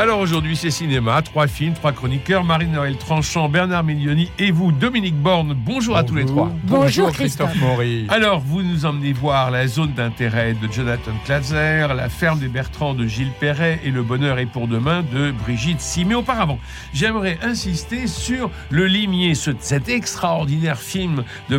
Alors 0.00 0.20
aujourd'hui, 0.20 0.56
c'est 0.56 0.70
cinéma, 0.70 1.20
trois 1.20 1.46
films, 1.46 1.74
trois 1.74 1.92
chroniqueurs, 1.92 2.42
Marie-Noël 2.42 2.96
Tranchant, 2.96 3.50
Bernard 3.50 3.84
Milioni 3.84 4.30
et 4.38 4.50
vous, 4.50 4.72
Dominique 4.72 5.20
Borne. 5.20 5.52
Bonjour, 5.52 5.94
à 5.94 6.04
tous 6.04 6.14
les 6.14 6.24
trois. 6.24 6.50
Bonjour, 6.64 7.12
Christophe 7.12 7.54
Maury. 7.56 8.06
Alors, 8.08 8.40
vous 8.40 8.62
nous 8.62 8.86
emmenez 8.86 9.12
voir 9.12 9.50
la 9.50 9.66
zone 9.66 9.92
d'intérêt 9.92 10.54
de 10.54 10.72
Jonathan 10.72 11.10
Klatzer, 11.26 11.88
la 11.94 12.08
ferme 12.08 12.38
des 12.38 12.48
Bertrands 12.48 12.94
de 12.94 13.06
Gilles 13.06 13.32
Perret 13.40 13.78
et 13.84 13.90
le 13.90 14.02
bonheur 14.02 14.38
est 14.38 14.46
pour 14.46 14.68
demain 14.68 15.04
de 15.12 15.32
Brigitte 15.32 15.82
Si. 15.82 16.06
Mais 16.06 16.14
auparavant, 16.14 16.58
j'aimerais 16.94 17.38
insister 17.42 18.06
sur 18.06 18.50
le 18.70 18.86
limier, 18.86 19.34
cet 19.34 19.90
extraordinaire 19.90 20.78
film 20.78 21.24
de, 21.50 21.58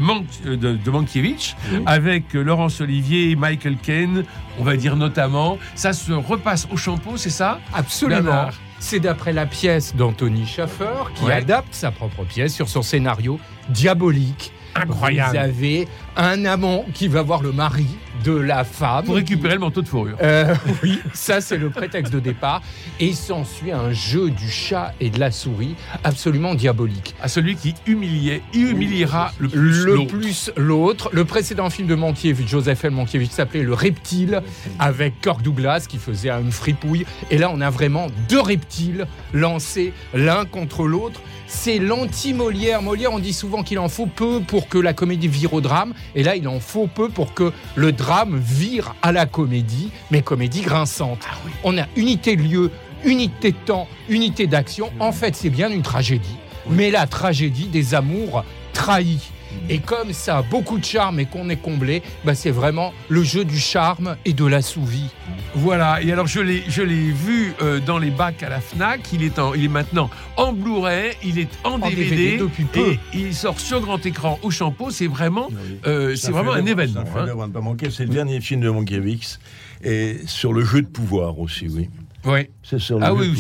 de, 0.56 0.90
Mankiewicz 0.90 1.56
avec 1.86 2.34
Laurence 2.34 2.82
Olivier, 2.82 3.36
Michael 3.36 3.76
Caine, 3.78 4.24
on 4.60 4.64
va 4.64 4.76
dire 4.76 4.96
notamment. 4.96 5.58
Ça 5.76 5.94
se 5.94 6.12
repasse 6.12 6.68
au 6.72 6.78
shampoo, 6.78 7.18
c'est 7.18 7.30
ça? 7.30 7.60
Absolument. 7.74 8.50
C'est 8.80 9.00
d'après 9.00 9.32
la 9.32 9.46
pièce 9.46 9.96
d'Anthony 9.96 10.48
Schaffer 10.48 11.14
qui 11.14 11.32
adapte 11.32 11.74
sa 11.74 11.92
propre 11.92 12.24
pièce 12.24 12.54
sur 12.54 12.68
son 12.68 12.82
scénario 12.82 13.40
diabolique. 13.70 14.52
Incroyable. 14.76 15.32
Vous 15.32 15.38
avez 15.38 15.88
un 16.16 16.46
amant 16.46 16.86
qui 16.94 17.08
va 17.08 17.22
voir 17.22 17.42
le 17.42 17.52
mari 17.52 17.88
de 18.24 18.34
la 18.34 18.64
femme. 18.64 19.06
Pour 19.06 19.16
récupérer 19.16 19.56
le 19.56 19.60
manteau 19.60 19.82
de 19.82 19.88
fourrure. 19.88 20.18
Euh, 20.22 20.54
oui, 20.84 21.00
ça 21.14 21.42
c'est 21.42 21.58
le 21.58 21.70
prétexte 21.70 22.14
de 22.14 22.20
départ. 22.20 22.62
Et 23.00 23.14
s'ensuit 23.14 23.72
un 23.72 23.92
jeu 23.92 24.30
du 24.30 24.50
chat 24.50 24.94
et 25.00 25.10
de 25.10 25.20
la 25.20 25.32
souris 25.32 25.76
absolument 26.04 26.56
diabolique. 26.56 27.16
À 27.22 27.28
celui 27.28 27.56
qui 27.56 27.74
humiliait, 27.88 28.42
humiliera 28.54 29.32
le 29.40 29.50
plus 29.50 29.86
le 29.86 30.08
plus 30.08 30.52
l'autre. 30.56 31.10
Le 31.14 31.26
précédent 31.26 31.70
film 31.70 31.88
de 31.88 31.96
Mankiewicz, 31.96 32.48
Joseph 32.48 32.84
L. 32.86 32.92
Mankiewicz, 32.92 33.32
s'appelait 33.32 33.64
Le 33.64 33.74
Reptile 33.74 34.42
avec 34.80 35.20
Kirk 35.22 35.42
Douglas 35.42 35.86
qui 35.88 35.98
faisait 35.98 36.30
une 36.30 36.52
fripouille. 36.52 37.06
Et 37.30 37.38
là, 37.38 37.50
on 37.54 37.62
a 37.62 37.70
vraiment 37.70 38.08
deux 38.30 38.42
reptiles 38.42 39.08
lancés 39.34 39.94
l'un 40.14 40.46
contre 40.46 40.86
l'autre. 40.86 41.22
C'est 41.54 41.78
l'anti-Molière. 41.78 42.82
Molière, 42.82 43.12
on 43.14 43.20
dit 43.20 43.34
souvent 43.34 43.62
qu'il 43.62 43.78
en 43.78 43.90
faut 43.90 44.08
peu 44.08 44.40
pour 44.40 44.68
que 44.68 44.80
la 44.80 44.94
comédie 44.94 45.28
vire 45.28 45.54
au 45.54 45.62
drame. 45.62 45.94
Et 46.16 46.24
là, 46.24 46.36
il 46.36 46.48
en 46.48 46.60
faut 46.60 46.88
peu 46.88 47.08
pour 47.08 47.36
que 47.36 47.52
le 47.76 47.92
drame 47.92 48.40
vire 48.40 48.96
à 49.04 49.12
la 49.12 49.28
comédie, 49.28 49.92
mais 50.10 50.24
comédie 50.24 50.62
grinçante. 50.62 51.20
Ah 51.30 51.36
on 51.64 51.78
a 51.78 51.86
unité 51.98 52.36
de 52.36 52.42
lieu, 52.42 52.72
unité 53.04 53.52
de 53.52 53.58
temps, 53.66 53.88
unité 54.10 54.48
d'action. 54.48 54.92
En 55.00 55.12
fait, 55.12 55.36
c'est 55.36 55.52
bien 55.52 55.70
une 55.70 55.84
tragédie. 55.84 56.38
Mais 56.68 56.90
la 56.90 57.06
tragédie 57.06 57.68
des 57.68 57.94
amours 57.94 58.44
trahis. 58.74 59.30
Et 59.70 59.80
comme 59.80 60.14
ça 60.14 60.40
a 60.40 60.42
beaucoup 60.42 60.78
de 60.78 60.86
charme 60.86 61.20
et 61.20 61.26
qu'on 61.26 61.50
est 61.50 61.62
comblé, 61.62 62.02
bah 62.26 62.36
c'est 62.36 62.52
vraiment 62.52 62.94
le 63.10 63.24
jeu 63.24 63.46
du 63.46 63.60
charme 63.60 64.18
et 64.26 64.34
de 64.34 64.46
la 64.46 64.62
sous-vie. 64.62 65.10
Voilà, 65.54 66.02
et 66.02 66.12
alors 66.12 66.28
je 66.28 66.40
l'ai, 66.40 66.64
je 66.68 66.82
l'ai 66.82 67.12
vu 67.12 67.54
euh, 67.62 67.80
dans 67.80 67.98
les 67.98 68.10
bacs 68.10 68.42
à 68.44 68.50
la 68.50 68.62
FNAC, 68.62 69.02
il 69.14 69.24
est, 69.24 69.38
en, 69.40 69.54
il 69.54 69.66
est 69.66 69.70
maintenant 69.70 70.10
en 70.38 70.54
Blu-ray, 70.54 71.12
il 71.24 71.40
est 71.40 71.50
en, 71.64 71.78
DVD, 71.78 72.38
depuis 72.38 72.66
peu. 72.66 72.92
et 72.92 73.00
il 73.14 73.34
sort 73.34 73.60
sur 73.60 73.82
grand 73.82 74.04
écran 74.06 74.40
au 74.44 74.52
shampoo, 74.52 74.92
c'est 74.92 75.08
vraiment, 75.08 75.50
euh, 75.86 76.16
c'est 76.16 76.32
vraiment 76.32 76.54
un 76.54 76.66
événement. 76.66 77.04
Ça 77.06 77.24
hein. 77.24 77.50
pas 77.50 77.62
manquer, 77.62 77.90
c'est 77.92 78.04
le 78.04 78.10
dernier 78.10 78.40
film 78.40 78.62
de 78.62 78.70
Mankiewicz, 78.70 79.40
et 79.84 80.18
sur 80.26 80.54
le 80.54 80.64
jeu 80.64 80.82
de 80.82 80.88
pouvoir 80.88 81.40
aussi, 81.40 81.68
oui. 81.68 81.90
Oui. 82.26 82.48
C'est 82.64 82.80
sur 82.80 83.00
Ah 83.02 83.14
oui, 83.14 83.34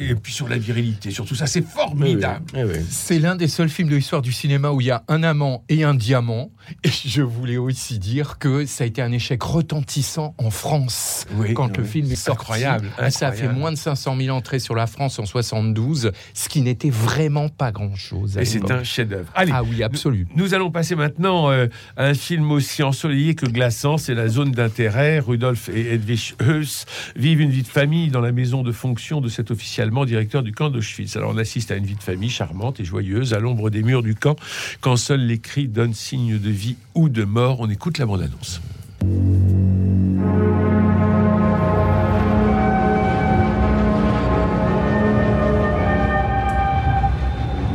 et 0.00 0.14
puis 0.14 0.32
sur 0.32 0.48
la 0.48 0.58
virilité, 0.58 1.10
surtout 1.10 1.34
ça, 1.34 1.46
c'est 1.46 1.64
formidable. 1.66 2.44
C'est 2.90 3.18
l'un 3.18 3.36
des 3.36 3.48
seuls 3.48 3.68
films 3.68 3.88
de 3.88 3.96
l'histoire 3.96 4.22
du 4.22 4.32
cinéma 4.32 4.70
où 4.70 4.80
il 4.80 4.88
y 4.88 4.90
a 4.90 5.02
un 5.08 5.22
amant 5.22 5.64
et 5.68 5.84
un 5.84 5.94
diamant. 5.94 6.50
Et 6.84 6.90
je 6.90 7.22
voulais 7.22 7.56
aussi 7.56 7.98
dire 7.98 8.38
que 8.38 8.66
ça 8.66 8.84
a 8.84 8.86
été 8.86 9.00
un 9.00 9.12
échec 9.12 9.42
retentissant 9.42 10.34
en 10.38 10.50
France 10.50 11.26
quand 11.54 11.76
le 11.76 11.84
film 11.84 12.10
est 12.10 12.16
sorti. 12.16 12.40
Incroyable, 12.40 12.90
Ça 13.10 13.28
a 13.28 13.32
fait 13.32 13.48
moins 13.48 13.72
de 13.72 13.76
500 13.76 14.16
000 14.16 14.36
entrées 14.36 14.58
sur 14.58 14.74
la 14.74 14.86
France 14.86 15.18
en 15.18 15.26
72, 15.26 16.12
ce 16.34 16.48
qui 16.48 16.60
n'était 16.62 16.90
vraiment 16.90 17.48
pas 17.48 17.72
grand-chose. 17.72 18.36
Et 18.38 18.44
c'est 18.44 18.70
un 18.70 18.84
chef-d'œuvre. 18.84 19.30
Ah 19.34 19.62
oui, 19.62 19.82
absolu. 19.82 20.26
Nous, 20.36 20.54
allons 20.54 20.70
passer 20.70 20.96
maintenant 20.96 21.50
euh, 21.50 21.66
à 21.96 22.06
un 22.06 22.14
film 22.14 22.50
aussi 22.50 22.82
ensoleillé 22.82 23.34
que 23.34 23.46
glaçant. 23.46 23.96
C'est 23.96 24.14
la 24.14 24.28
zone 24.28 24.52
d'intérêt. 24.52 25.18
Rudolf 25.18 25.68
et 25.68 25.94
Edwige 25.94 26.34
Heuss 26.40 26.84
vivent 27.14 27.40
une 27.40 27.50
vie 27.50 27.62
de 27.62 27.68
famille 27.68 28.08
dans 28.08 28.20
la 28.20 28.32
maison 28.32 28.62
de 28.66 28.72
fonction 28.72 29.22
de 29.22 29.30
cet 29.30 29.50
officiellement 29.50 30.04
directeur 30.04 30.42
du 30.42 30.52
camp 30.52 30.68
d'Auschwitz. 30.68 31.16
Alors 31.16 31.32
on 31.34 31.38
assiste 31.38 31.70
à 31.70 31.76
une 31.76 31.86
vie 31.86 31.94
de 31.94 32.02
famille 32.02 32.28
charmante 32.28 32.80
et 32.80 32.84
joyeuse 32.84 33.32
à 33.32 33.38
l'ombre 33.38 33.70
des 33.70 33.82
murs 33.82 34.02
du 34.02 34.14
camp, 34.14 34.36
quand 34.80 34.96
seuls 34.96 35.24
les 35.24 35.38
cris 35.38 35.68
donnent 35.68 35.94
signe 35.94 36.38
de 36.38 36.50
vie 36.50 36.76
ou 36.94 37.08
de 37.08 37.24
mort. 37.24 37.60
On 37.60 37.70
écoute 37.70 37.96
la 37.96 38.04
bande-annonce. 38.04 38.60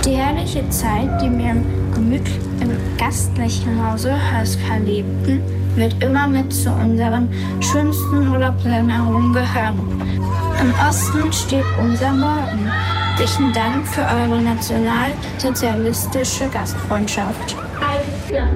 Die 0.06 0.16
herrliche 0.16 0.68
Zeit, 0.70 1.10
die 1.22 1.30
wir 1.30 1.52
im, 1.52 1.64
gemütlich, 1.94 2.36
im 2.62 2.72
gastlichen 2.98 3.92
Hause 3.92 4.10
wird. 10.06 10.41
Im 10.62 10.74
Osten 10.88 11.34
steht 11.34 11.66
unser 11.80 12.12
Morgen. 12.12 12.72
Herzlichen 13.18 13.52
Dank 13.52 13.88
für 13.88 14.02
eure 14.02 14.40
nationalsozialistische 14.42 16.48
Gastfreundschaft. 16.50 17.56
Ja, 18.32 18.48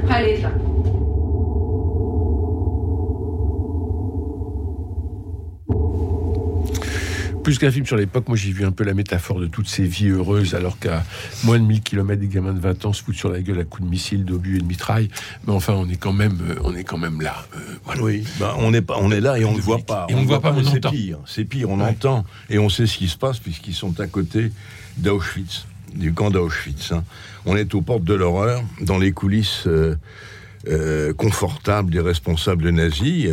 plus 7.45 7.59
qu'un 7.59 7.69
film 7.69 7.85
sur 7.85 7.95
l'époque, 7.95 8.27
moi 8.27 8.35
j'ai 8.35 8.51
vu 8.51 8.65
un 8.65 8.71
peu 8.71 8.83
la 8.83 8.95
métaphore 8.95 9.39
de 9.39 9.45
toutes 9.45 9.67
ces 9.67 9.83
vies 9.83 10.09
heureuses, 10.09 10.55
alors 10.55 10.79
qu'à 10.79 11.03
moins 11.43 11.59
de 11.59 11.63
1000 11.63 11.81
km, 11.83 12.19
des 12.19 12.27
gamins 12.27 12.53
de 12.53 12.59
20 12.59 12.85
ans 12.85 12.91
se 12.91 13.03
foutent 13.03 13.15
sur 13.15 13.29
la 13.29 13.39
gueule 13.39 13.59
à 13.59 13.63
coups 13.63 13.83
de 13.83 13.87
missiles, 13.87 14.25
d'obus 14.25 14.57
et 14.57 14.61
de 14.61 14.65
mitraille. 14.65 15.09
Mais 15.45 15.53
enfin, 15.53 15.73
on 15.73 15.87
est 15.87 15.95
quand 15.95 16.11
même, 16.11 16.39
euh, 16.41 16.55
on 16.63 16.75
est 16.75 16.83
quand 16.83 16.97
même 16.97 17.21
là. 17.21 17.45
Euh, 17.55 18.01
oui, 18.01 18.23
bah, 18.39 18.55
on, 18.57 18.73
est 18.73 18.81
pas, 18.81 18.95
on 18.99 19.11
est 19.11 19.21
là 19.21 19.37
et 19.37 19.45
on 19.45 19.53
ne 19.53 19.61
voit 19.61 19.77
pas. 19.77 20.07
Et 20.09 20.15
on 20.15 20.21
ne 20.21 20.25
voit 20.25 20.41
pas, 20.41 20.55
C'est 20.63 20.89
pire, 20.89 21.19
c'est 21.27 21.45
pire, 21.45 21.69
on 21.69 21.79
entend 21.81 22.25
et 22.49 22.57
on 22.57 22.67
sait 22.67 22.87
ce 22.87 22.97
qui 22.97 23.07
se 23.07 23.17
passe 23.17 23.37
puisqu'ils 23.37 23.75
sont 23.75 23.99
à 23.99 24.07
côté 24.07 24.51
d'Auschwitz, 24.97 25.67
du 25.93 26.13
camp 26.13 26.31
d'Auschwitz. 26.31 26.93
Hein. 26.93 27.03
On 27.45 27.55
est 27.55 27.75
aux 27.75 27.81
portes 27.81 28.05
de 28.05 28.15
l'horreur, 28.15 28.63
dans 28.81 28.97
les 28.97 29.11
coulisses 29.11 29.67
euh, 29.67 31.13
confortables 31.13 31.91
des 31.91 32.01
responsables 32.01 32.67
nazis. 32.69 33.27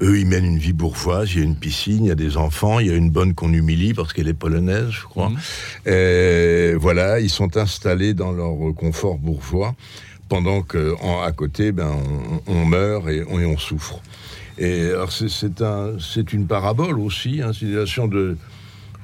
Eux, 0.00 0.18
ils 0.18 0.26
mènent 0.26 0.44
une 0.44 0.58
vie 0.58 0.72
bourgeoise, 0.72 1.32
il 1.32 1.38
y 1.38 1.42
a 1.42 1.44
une 1.44 1.56
piscine, 1.56 2.04
il 2.04 2.08
y 2.08 2.10
a 2.10 2.16
des 2.16 2.36
enfants, 2.36 2.80
il 2.80 2.86
y 2.88 2.90
a 2.90 2.96
une 2.96 3.10
bonne 3.10 3.34
qu'on 3.34 3.52
humilie 3.52 3.94
parce 3.94 4.12
qu'elle 4.12 4.28
est 4.28 4.34
polonaise, 4.34 4.90
je 4.90 5.04
crois. 5.04 5.30
Mhm. 5.30 6.76
voilà, 6.78 7.20
ils 7.20 7.30
sont 7.30 7.56
installés 7.56 8.14
dans 8.14 8.32
leur 8.32 8.54
confort 8.74 9.18
bourgeois, 9.18 9.74
pendant 10.28 10.62
que 10.62 10.94
à 11.24 11.30
côté, 11.32 11.72
ben, 11.72 11.92
on, 12.46 12.64
meurt 12.64 13.08
et 13.08 13.24
on, 13.28 13.58
souffre. 13.58 14.00
Et 14.58 14.86
alors 14.86 15.12
c'est 15.12 15.62
un, 15.62 15.92
c'est 16.00 16.32
une 16.32 16.46
parabole 16.46 16.98
aussi, 16.98 17.40
hein, 17.42 17.52
c'est 17.52 17.66
une 17.66 17.72
situation 17.72 18.08
de 18.08 18.36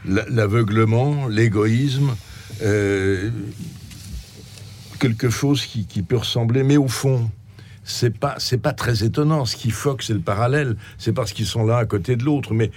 l'aveuglement, 0.04 1.26
l'égoïsme, 1.28 2.14
euh, 2.62 3.30
quelque 4.98 5.30
chose 5.30 5.64
qui, 5.64 5.86
qui 5.86 6.02
peut 6.02 6.16
ressembler, 6.16 6.62
mais 6.62 6.76
au 6.76 6.88
fond, 6.88 7.30
c'est 7.88 8.16
pas 8.16 8.36
c'est 8.38 8.58
pas 8.58 8.72
très 8.72 9.04
étonnant. 9.04 9.44
Ce 9.44 9.56
qui 9.56 9.70
foque, 9.70 10.02
c'est 10.02 10.14
le 10.14 10.20
parallèle. 10.20 10.76
C'est 10.98 11.12
parce 11.12 11.32
qu'ils 11.32 11.46
sont 11.46 11.64
l'un 11.64 11.78
à 11.78 11.84
côté 11.86 12.16
de 12.16 12.24
l'autre. 12.24 12.54
Mais 12.54 12.70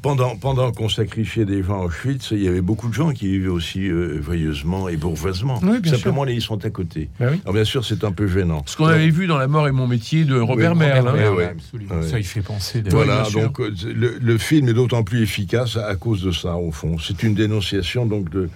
pendant, 0.00 0.36
pendant 0.36 0.70
qu'on 0.70 0.88
sacrifiait 0.88 1.44
des 1.44 1.62
gens 1.62 1.82
à 1.82 1.84
Auschwitz, 1.84 2.28
il 2.30 2.42
y 2.42 2.48
avait 2.48 2.60
beaucoup 2.60 2.88
de 2.88 2.94
gens 2.94 3.10
qui 3.10 3.26
vivaient 3.26 3.48
aussi 3.48 3.88
euh, 3.88 4.22
joyeusement 4.22 4.88
et 4.88 4.96
bourgeoisement. 4.96 5.60
Simplement, 5.84 6.24
ils 6.26 6.40
sont 6.40 6.64
à 6.64 6.70
côté. 6.70 7.10
Ben 7.18 7.38
Alors 7.42 7.54
bien 7.54 7.64
sûr, 7.64 7.84
c'est 7.84 8.04
un 8.04 8.12
peu 8.12 8.28
gênant. 8.28 8.62
Ce 8.66 8.76
qu'on 8.76 8.86
avait 8.86 9.10
vu 9.10 9.26
dans 9.26 9.38
La 9.38 9.48
mort 9.48 9.66
et 9.66 9.72
mon 9.72 9.88
métier 9.88 10.24
de 10.24 10.38
Robert 10.38 10.76
Merle. 10.76 11.08
Hein. 11.08 12.02
Ça, 12.02 12.18
il 12.18 12.24
fait 12.24 12.42
penser. 12.42 12.82
Voilà, 12.90 13.24
donc 13.32 13.60
euh, 13.60 13.74
le, 13.84 14.18
le, 14.20 14.38
film 14.38 14.68
est 14.68 14.74
d'autant 14.74 15.02
plus 15.02 15.22
efficace 15.22 15.76
à 15.76 15.96
cause 15.96 16.22
de 16.22 16.30
ça, 16.30 16.56
au 16.56 16.70
fond. 16.70 16.96
C'est 16.98 17.22
une 17.24 17.34
dénonciation 17.34 18.06
donc 18.06 18.30
de 18.30 18.48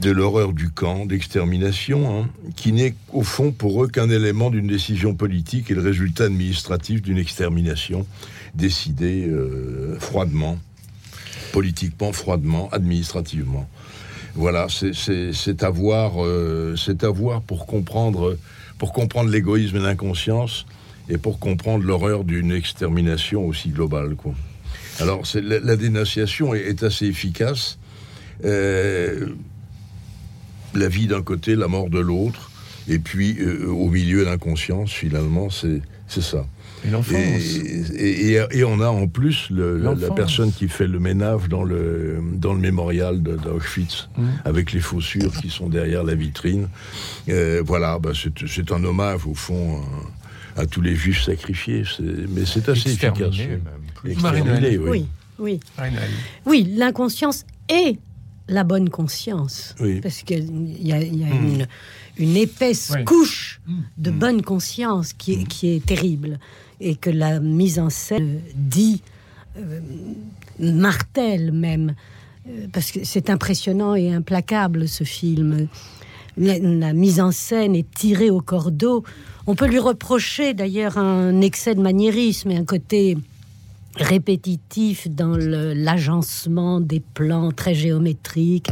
de 0.00 0.10
l'horreur 0.10 0.52
du 0.52 0.70
camp 0.70 1.04
d'extermination, 1.04 2.22
hein, 2.22 2.28
qui 2.56 2.72
n'est 2.72 2.94
au 3.12 3.22
fond 3.22 3.52
pour 3.52 3.84
eux 3.84 3.88
qu'un 3.88 4.08
élément 4.08 4.50
d'une 4.50 4.66
décision 4.66 5.14
politique 5.14 5.70
et 5.70 5.74
le 5.74 5.82
résultat 5.82 6.24
administratif 6.24 7.02
d'une 7.02 7.18
extermination 7.18 8.06
décidée 8.54 9.26
euh, 9.28 9.98
froidement, 10.00 10.58
politiquement, 11.52 12.12
froidement, 12.12 12.70
administrativement. 12.70 13.68
Voilà, 14.34 14.68
c'est 14.70 15.62
à 15.62 15.70
voir, 15.70 16.24
euh, 16.24 16.76
c'est 16.76 17.04
à 17.04 17.10
voir 17.10 17.42
pour 17.42 17.66
comprendre, 17.66 18.38
pour 18.78 18.92
comprendre 18.92 19.28
l'égoïsme 19.28 19.76
et 19.76 19.80
l'inconscience 19.80 20.66
et 21.08 21.18
pour 21.18 21.38
comprendre 21.38 21.84
l'horreur 21.84 22.24
d'une 22.24 22.52
extermination 22.52 23.44
aussi 23.46 23.68
globale. 23.68 24.14
Quoi. 24.14 24.32
Alors, 25.00 25.22
la, 25.34 25.58
la, 25.58 25.76
dénonciation 25.76 26.54
est, 26.54 26.82
assez 26.82 27.06
efficace. 27.06 27.78
Euh, 28.44 29.26
la 30.74 30.88
vie 30.88 31.06
d'un 31.06 31.22
côté, 31.22 31.56
la 31.56 31.68
mort 31.68 31.90
de 31.90 31.98
l'autre. 32.00 32.50
Et 32.88 32.98
puis, 32.98 33.36
euh, 33.40 33.66
au 33.68 33.88
milieu, 33.88 34.24
l'inconscience, 34.24 34.90
finalement, 34.90 35.50
c'est 35.50 35.80
c'est 36.08 36.22
ça. 36.22 36.44
Et 36.84 36.90
l'enfance. 36.90 37.14
Et, 37.94 38.32
et- 38.32 38.40
et 38.52 38.64
on 38.64 38.80
a 38.80 38.88
en 38.88 39.06
plus 39.06 39.48
le- 39.50 39.78
la, 39.78 39.94
personne 40.10 40.50
qui 40.50 40.66
fait 40.66 40.88
le 40.88 40.98
ménage 40.98 41.48
dans 41.48 41.62
le, 41.62 42.20
dans 42.34 42.52
le 42.54 42.58
mémorial 42.58 43.22
de- 43.22 43.36
d'Auschwitz, 43.36 44.08
Mm. 44.16 44.24
avec 44.44 44.72
les 44.72 44.80
faussures 44.80 45.30
qui 45.40 45.50
sont 45.50 45.68
derrière 45.68 46.02
la 46.02 46.14
vitrine. 46.16 46.68
Euh, 47.28 47.62
voilà, 47.64 47.98
bah, 48.00 48.10
c'est 48.14 48.72
un 48.72 48.82
hommage, 48.82 49.24
au 49.26 49.34
fond, 49.34 49.82
à, 50.56 50.62
à 50.62 50.66
tous 50.66 50.80
les 50.80 50.96
juifs 50.96 51.22
sacrifiés. 51.22 51.84
Mais 52.00 52.44
c'est 52.44 52.68
assez 52.68 52.90
efficace. 52.90 53.36
Même. 53.38 53.60
Exterminé, 54.10 54.78
oui. 54.78 54.88
Oui, 54.90 55.06
oui. 55.38 55.60
Oui, 56.46 56.74
l'inconscience 56.76 57.44
et 57.68 57.98
la 58.50 58.64
bonne 58.64 58.90
conscience. 58.90 59.74
Oui. 59.80 60.00
Parce 60.00 60.22
qu'il 60.22 60.76
y 60.84 60.92
a, 60.92 61.00
il 61.00 61.16
y 61.16 61.24
a 61.24 61.28
Mm. 61.28 61.46
une, 61.48 61.66
une 62.18 62.36
épaisse 62.36 62.92
Oui. 62.94 63.04
couche 63.04 63.60
Mm. 63.66 63.72
de 63.98 64.10
bonne 64.10 64.42
conscience 64.42 65.12
qui 65.12 65.32
est, 65.34 65.44
qui 65.44 65.68
est 65.68 65.84
terrible. 65.86 66.38
Et 66.80 66.96
que 66.96 67.10
la 67.10 67.40
mise 67.40 67.78
en 67.78 67.90
scène 67.90 68.40
dit, 68.54 69.02
euh, 69.56 69.80
martèle 70.58 71.52
même. 71.52 71.94
Euh, 72.48 72.66
Parce 72.72 72.90
que 72.92 73.00
c'est 73.04 73.30
impressionnant 73.30 73.94
et 73.94 74.12
implacable 74.12 74.88
ce 74.88 75.04
film. 75.04 75.68
La, 76.36 76.58
la 76.58 76.92
mise 76.92 77.20
en 77.20 77.32
scène 77.32 77.74
est 77.76 77.90
tirée 77.94 78.30
au 78.30 78.40
cordeau. 78.40 79.04
On 79.46 79.54
peut 79.54 79.66
lui 79.66 79.78
reprocher 79.78 80.54
d'ailleurs 80.54 80.96
un 80.98 81.40
excès 81.40 81.74
de 81.74 81.80
maniérisme 81.82 82.50
et 82.50 82.56
un 82.56 82.64
côté 82.64 83.18
répétitif 83.96 85.08
dans 85.08 85.36
l'agencement 85.36 86.80
des 86.80 87.00
plans 87.00 87.50
très 87.52 87.74
géométriques 87.74 88.70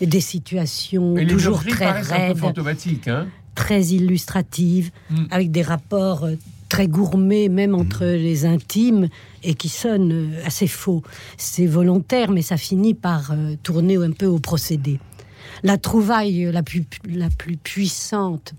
et 0.00 0.06
des 0.06 0.20
situations 0.20 1.16
Et 1.16 1.24
les 1.24 1.32
toujours 1.32 1.60
geôleries 1.60 1.70
très 1.72 1.84
paraissent 1.84 2.12
un 2.12 2.16
peu 2.16 2.22
raides, 2.22 2.38
fantomatiques. 2.38 3.08
Hein 3.08 3.26
très 3.54 3.86
illustratives, 3.86 4.90
Mm. 5.10 5.24
avec 5.30 5.50
des 5.50 5.62
rapports 5.62 6.24
euh, 6.24 6.34
très 6.68 6.88
gourmets, 6.88 7.48
même 7.48 7.74
entre 7.74 8.04
les 8.04 8.46
intimes, 8.46 9.08
et 9.42 9.54
qui 9.54 9.68
sonnent 9.68 10.12
euh, 10.12 10.46
assez 10.46 10.66
faux. 10.66 11.02
C'est 11.36 11.66
volontaire, 11.66 12.30
mais 12.30 12.42
ça 12.42 12.56
finit 12.56 12.94
par 12.94 13.30
euh, 13.30 13.54
tourner 13.62 13.96
un 13.96 14.10
peu 14.10 14.26
au 14.26 14.38
procédé. 14.38 14.98
La 15.62 15.78
trouvaille 15.78 16.50
la 16.52 16.62
plus, 16.62 16.84
la 17.08 17.30
plus 17.30 17.56
puissante 17.56 18.54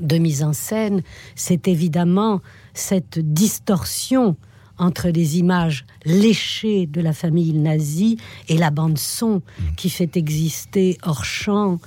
de 0.00 0.18
mise 0.18 0.42
en 0.42 0.52
scène, 0.52 1.02
c'est 1.34 1.68
évidemment 1.68 2.40
cette 2.74 3.18
distorsion 3.18 4.36
entre 4.82 5.08
les 5.08 5.38
images 5.38 5.84
léchées 6.04 6.86
de 6.86 7.00
la 7.00 7.12
famille 7.12 7.52
nazie 7.52 8.18
et 8.48 8.58
la 8.58 8.70
bande 8.70 8.98
son 8.98 9.42
qui 9.76 9.90
fait 9.90 10.16
exister 10.16 10.98
hors 11.02 11.24
champ 11.24 11.78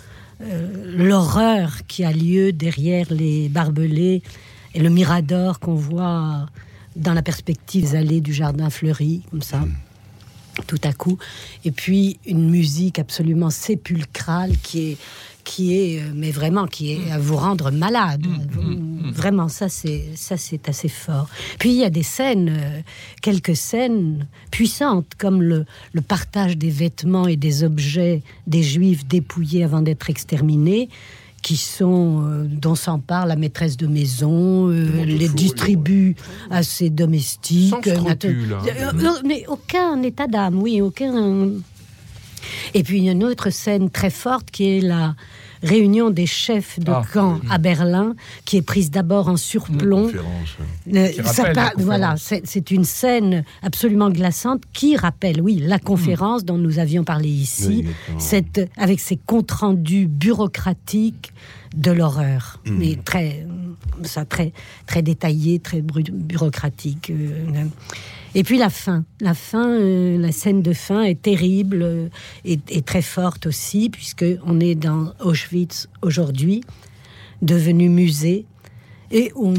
euh, 0.42 0.98
l'horreur 0.98 1.86
qui 1.88 2.04
a 2.04 2.12
lieu 2.12 2.52
derrière 2.52 3.08
les 3.12 3.50
barbelés 3.50 4.22
et 4.74 4.80
le 4.80 4.90
mirador 4.90 5.60
qu'on 5.60 5.76
voit 5.76 6.48
dans 6.96 7.14
la 7.14 7.22
perspective 7.22 7.84
des 7.84 7.96
allées 7.96 8.22
du 8.22 8.34
jardin 8.34 8.70
fleuri, 8.70 9.24
comme 9.30 9.42
ça, 9.42 9.64
tout 10.68 10.80
à 10.84 10.94
coup. 10.94 11.18
Et 11.64 11.72
puis 11.72 12.20
une 12.26 12.50
musique 12.50 13.00
absolument 13.00 13.50
sépulcrale 13.50 14.58
qui 14.58 14.92
est, 14.92 14.98
qui 15.46 15.78
est, 15.78 16.02
euh, 16.02 16.12
mais 16.14 16.32
vraiment, 16.32 16.68
qui 16.68 16.92
est 16.94 17.12
à 17.12 17.18
vous 17.18 17.38
rendre 17.38 17.72
malade. 17.72 18.26
Vraiment, 19.14 19.48
ça 19.48 19.70
c'est, 19.70 20.10
ça 20.16 20.36
c'est 20.36 20.68
assez 20.68 20.90
fort. 20.90 21.30
Puis 21.60 21.70
il 21.70 21.78
y 21.78 21.86
a 21.86 21.90
des 21.90 22.04
scènes, 22.04 22.50
euh, 22.50 22.82
quelques 23.22 23.56
scènes 23.56 24.28
puissantes, 24.52 25.12
comme 25.18 25.42
le, 25.42 25.66
le 25.94 26.02
partage 26.02 26.58
des 26.58 26.72
vêtements 26.72 27.28
et 27.28 27.38
des 27.38 27.64
objets 27.64 28.24
des 28.48 28.64
Juifs 28.64 29.08
dépouillés 29.08 29.64
avant 29.64 29.82
d'être 29.82 30.10
exterminés. 30.10 30.90
Qui 31.42 31.58
sont, 31.58 32.24
euh, 32.26 32.44
dont 32.50 32.74
s'empare 32.74 33.28
la 33.28 33.36
maîtresse 33.36 33.78
de 33.78 33.86
maison, 33.86 34.72
euh, 34.72 35.06
les 35.06 35.30
distribue 35.30 36.16
à 36.50 36.64
ses 36.64 36.90
domestiques. 36.90 37.70
Sans 37.70 37.84
scrupule, 37.84 38.52
hein. 38.54 38.66
euh, 38.66 39.22
mais 39.24 39.46
aucun 39.48 40.02
état 40.02 40.26
d'âme, 40.26 40.60
oui, 40.60 40.82
aucun. 40.82 41.52
Et 42.74 42.84
puis 42.84 42.98
il 43.00 43.06
y 43.06 43.10
a 43.10 43.14
une 43.14 43.24
autre 43.24 43.50
scène 43.50 43.90
très 43.90 44.10
forte 44.10 44.52
qui 44.52 44.78
est 44.78 44.82
la 44.82 45.16
réunion 45.64 46.12
des 46.12 46.26
chefs 46.28 46.80
de 46.80 46.92
Ah, 46.92 47.02
camp 47.12 47.40
à 47.50 47.58
Berlin, 47.58 48.16
qui 48.46 48.58
est 48.58 48.62
prise 48.62 48.92
d'abord 48.92 49.30
en 49.30 49.38
surplomb. 49.38 50.12
Euh, 50.94 51.08
ça 51.24 51.52
voilà, 51.78 52.16
c'est 52.18 52.72
une 52.72 52.84
scène 52.84 53.44
absolument 53.64 54.10
glaçante 54.10 54.62
qui 54.74 54.96
rappelle, 54.96 55.42
oui, 55.42 55.60
la 55.64 55.80
conférence 55.80 56.46
dont 56.46 56.58
nous 56.58 56.78
avions 56.78 57.04
parlé 57.04 57.30
ici, 57.30 57.86
cette, 58.20 58.70
avec 58.78 59.00
ses 59.00 59.18
comptes 59.18 59.52
rendus 59.52 60.08
bureaucratiques 60.08 61.34
de 61.76 61.92
l'horreur, 61.92 62.60
Mm. 62.66 62.78
mais 62.78 62.98
très, 63.04 63.46
ça 64.04 64.26
très, 64.26 64.54
très 64.86 65.02
détaillé, 65.02 65.60
très 65.60 65.82
bureaucratique. 65.82 67.10
euh, 67.10 67.66
et 68.38 68.44
puis 68.44 68.58
la 68.58 68.70
fin, 68.70 69.06
la 69.22 69.34
fin, 69.34 69.70
euh, 69.70 70.18
la 70.18 70.34
scène 70.34 70.62
de 70.62 70.74
fin 70.74 71.04
est 71.04 71.22
terrible 71.22 71.82
euh, 71.82 72.10
et, 72.44 72.60
et 72.68 72.82
très 72.82 73.02
forte 73.02 73.46
aussi, 73.46 73.90
puisque 73.90 74.26
on 74.46 74.60
est 74.60 74.76
dans 74.76 75.14
Auschwitz 75.22 75.88
aujourd'hui, 76.02 76.62
devenu 77.42 77.88
musée. 77.88 78.46
Et 79.12 79.32
on 79.36 79.54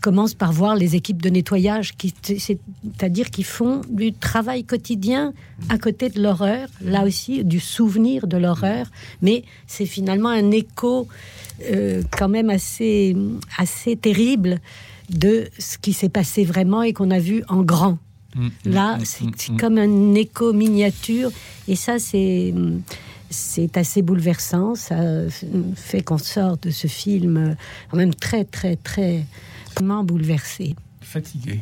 commence 0.00 0.34
par 0.34 0.52
voir 0.52 0.74
les 0.74 0.96
équipes 0.96 1.22
de 1.22 1.28
nettoyage, 1.30 1.92
c'est-à-dire 2.22 3.30
qui 3.30 3.42
font 3.42 3.82
du 3.88 4.12
travail 4.12 4.64
quotidien 4.64 5.32
à 5.68 5.78
côté 5.78 6.08
de 6.08 6.20
l'horreur, 6.20 6.68
là 6.82 7.04
aussi, 7.04 7.44
du 7.44 7.60
souvenir 7.60 8.26
de 8.26 8.36
l'horreur, 8.36 8.86
mais 9.22 9.44
c'est 9.66 9.86
finalement 9.86 10.30
un 10.30 10.50
écho 10.50 11.08
euh, 11.70 12.02
quand 12.16 12.28
même 12.28 12.50
assez, 12.50 13.16
assez 13.56 13.96
terrible 13.96 14.60
de 15.10 15.48
ce 15.58 15.78
qui 15.78 15.92
s'est 15.92 16.08
passé 16.08 16.44
vraiment 16.44 16.82
et 16.82 16.92
qu'on 16.92 17.10
a 17.10 17.18
vu 17.18 17.42
en 17.48 17.62
grand. 17.62 17.98
Mm, 18.36 18.48
Là, 18.66 18.96
mm, 18.96 19.04
c'est 19.04 19.24
mm, 19.24 19.32
c'est 19.36 19.52
mm. 19.52 19.56
comme 19.56 19.78
un 19.78 20.14
écho 20.14 20.52
miniature, 20.52 21.30
et 21.66 21.76
ça, 21.76 21.98
c'est 21.98 22.54
c'est 23.30 23.76
assez 23.76 24.02
bouleversant. 24.02 24.74
Ça 24.74 24.96
fait 25.76 26.02
qu'on 26.02 26.18
sort 26.18 26.56
de 26.58 26.70
ce 26.70 26.86
film 26.86 27.36
euh, 27.36 27.54
quand 27.90 27.96
même 27.96 28.14
très, 28.14 28.44
très, 28.44 28.76
très 28.76 29.24
vraiment 29.74 30.04
bouleversé. 30.04 30.74
Fatigué. 31.00 31.60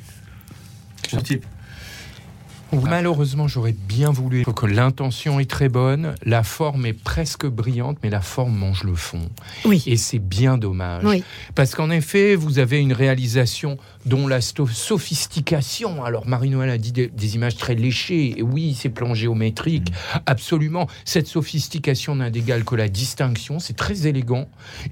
Type. 2.70 2.80
Malheureusement, 2.88 3.48
j'aurais 3.48 3.72
bien 3.72 4.10
voulu 4.10 4.44
que 4.44 4.66
l'intention 4.66 5.40
est 5.40 5.48
très 5.50 5.68
bonne, 5.68 6.14
la 6.24 6.42
forme 6.42 6.86
est 6.86 6.92
presque 6.92 7.46
brillante, 7.46 7.98
mais 8.02 8.10
la 8.10 8.20
forme 8.20 8.56
mange 8.56 8.84
le 8.84 8.94
fond. 8.94 9.28
Oui, 9.64 9.82
Et 9.86 9.96
c'est 9.96 10.19
bien 10.19 10.58
dommage. 10.58 11.05
oui, 11.05 11.22
Parce 11.55 11.74
qu'en 11.74 11.91
effet, 11.91 12.34
vous 12.34 12.58
avez 12.58 12.79
une 12.81 12.93
réalisation 12.93 13.79
dont 14.05 14.26
la 14.29 14.41
sophistication, 14.41 16.05
alors 16.05 16.26
Marie-Noël 16.26 16.70
a 16.70 16.79
dit 16.79 16.93
des, 16.93 17.08
des 17.08 17.34
images 17.34 17.56
très 17.56 17.74
léchées, 17.74 18.38
et 18.38 18.43
oui, 18.43 18.76
c'est 18.79 18.88
plan 18.88 19.14
géométrique, 19.14 19.93
absolument. 20.26 20.86
Cette 21.05 21.26
sophistication 21.26 22.14
n'a 22.17 22.31
d'égal 22.31 22.64
que 22.64 22.74
la 22.74 22.88
distinction, 22.88 23.58
c'est 23.58 23.76
très 23.76 24.06
élégant, 24.06 24.48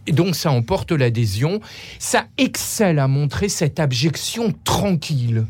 et 0.06 0.12
donc 0.12 0.34
ça 0.34 0.50
emporte 0.50 0.92
l'adhésion. 0.92 1.60
Ça 1.98 2.26
excelle 2.38 2.98
à 2.98 3.08
montrer 3.08 3.48
cette 3.48 3.80
abjection 3.80 4.52
tranquille. 4.64 5.44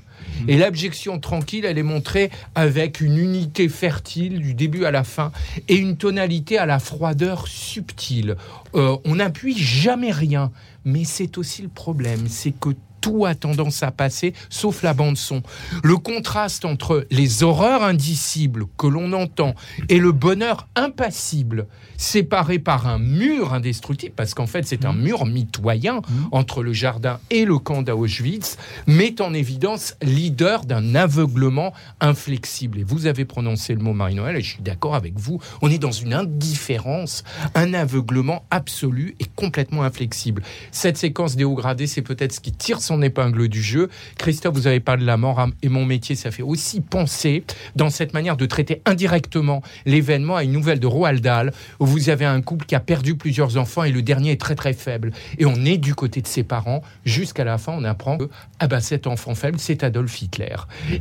Et 0.48 0.56
l'abjection 0.56 1.18
tranquille, 1.18 1.64
elle 1.64 1.78
est 1.78 1.82
montrée 1.82 2.30
avec 2.54 3.00
une 3.00 3.18
unité 3.18 3.68
fertile 3.68 4.40
du 4.40 4.54
début 4.54 4.84
à 4.84 4.90
la 4.90 5.04
fin 5.04 5.32
et 5.68 5.76
une 5.76 5.96
tonalité 5.96 6.58
à 6.58 6.66
la 6.66 6.78
froideur 6.78 7.46
subtile. 7.46 8.36
Euh, 8.74 8.96
on 9.04 9.16
n'appuie 9.16 9.56
jamais 9.56 10.12
rien, 10.12 10.50
mais 10.84 11.04
c'est 11.04 11.38
aussi 11.38 11.62
le 11.62 11.68
problème, 11.68 12.26
c'est 12.28 12.52
que 12.52 12.70
tout 13.04 13.26
a 13.26 13.34
tendance 13.34 13.82
à 13.82 13.90
passer, 13.90 14.32
sauf 14.49 14.82
la 14.82 14.94
bande 14.94 15.18
son. 15.18 15.42
Le 15.82 15.99
contraste 15.99 16.64
entre 16.64 17.06
les 17.11 17.42
horreurs 17.42 17.82
indicibles 17.82 18.64
que 18.78 18.87
l'on 18.87 19.12
entend 19.12 19.54
et 19.90 19.99
le 19.99 20.11
bonheur 20.11 20.68
impassible, 20.75 21.66
séparé 21.99 22.58
par 22.58 22.87
un 22.87 22.99
mur 22.99 23.52
indestructible, 23.52 24.14
parce 24.16 24.32
qu'en 24.32 24.46
fait 24.46 24.66
c'est 24.66 24.87
un 24.87 24.94
mur 24.94 25.26
mitoyen 25.26 26.00
entre 26.32 26.62
le 26.62 26.73
jardin 26.73 27.20
et 27.28 27.44
le 27.44 27.58
camp 27.58 27.82
d'Auschwitz, 27.82 28.56
met 28.87 29.20
en 29.20 29.34
évidence 29.34 29.96
l'ideur 30.00 30.64
d'un 30.64 30.94
aveuglement 30.94 31.75
inflexible. 32.00 32.78
Et 32.78 32.84
vous 32.84 33.04
avez 33.04 33.26
prononcé 33.26 33.75
le 33.75 33.80
mot 33.80 33.92
Marie-Noël, 33.92 34.37
et 34.37 34.40
je 34.40 34.54
suis 34.54 34.62
d'accord 34.62 34.94
avec 34.94 35.18
vous, 35.18 35.42
on 35.61 35.70
est 35.70 35.78
dans 35.78 35.92
une 35.92 36.14
indifférence, 36.14 37.23
un 37.54 37.75
aveuglement 37.75 38.46
absolu 38.50 39.14
et 39.20 39.26
complètement 39.37 39.82
inflexible. 39.82 40.42
Cette 40.73 40.96
séquence 40.96 41.37
déogradée, 41.37 41.87
c'est 41.87 42.00
peut-être 42.00 42.32
ce 42.32 42.40
qui 42.40 42.52
tire 42.52 42.80
son 42.80 42.93
épingle 43.02 43.48
du 43.48 43.62
jeu. 43.62 43.88
Christophe, 44.18 44.54
vous 44.54 44.66
avez 44.66 44.80
parlé 44.80 45.02
de 45.02 45.06
la 45.06 45.16
mort, 45.16 45.40
hein, 45.40 45.50
et 45.62 45.68
mon 45.68 45.84
métier, 45.84 46.14
ça 46.14 46.30
fait 46.30 46.42
aussi 46.42 46.80
penser, 46.80 47.44
dans 47.76 47.90
cette 47.90 48.14
manière 48.14 48.36
de 48.36 48.46
traiter 48.46 48.82
indirectement 48.86 49.62
l'événement, 49.86 50.36
à 50.36 50.44
une 50.44 50.52
nouvelle 50.52 50.80
de 50.80 50.86
Roald 50.86 51.20
Dahl, 51.20 51.52
où 51.80 51.86
vous 51.86 52.08
avez 52.08 52.24
un 52.24 52.40
couple 52.40 52.66
qui 52.66 52.74
a 52.74 52.80
perdu 52.80 53.16
plusieurs 53.16 53.56
enfants, 53.56 53.84
et 53.84 53.92
le 53.92 54.02
dernier 54.02 54.32
est 54.32 54.40
très 54.40 54.54
très 54.54 54.72
faible. 54.72 55.12
Et 55.38 55.46
on 55.46 55.64
est 55.64 55.78
du 55.78 55.94
côté 55.94 56.20
de 56.20 56.26
ses 56.26 56.42
parents, 56.42 56.82
jusqu'à 57.04 57.44
la 57.44 57.58
fin, 57.58 57.72
on 57.76 57.84
apprend 57.84 58.18
que 58.18 58.28
ah 58.58 58.66
bah, 58.66 58.80
cet 58.80 59.06
enfant 59.06 59.34
faible, 59.34 59.58
c'est 59.58 59.84
Adolf 59.84 60.20
Hitler, 60.22 60.56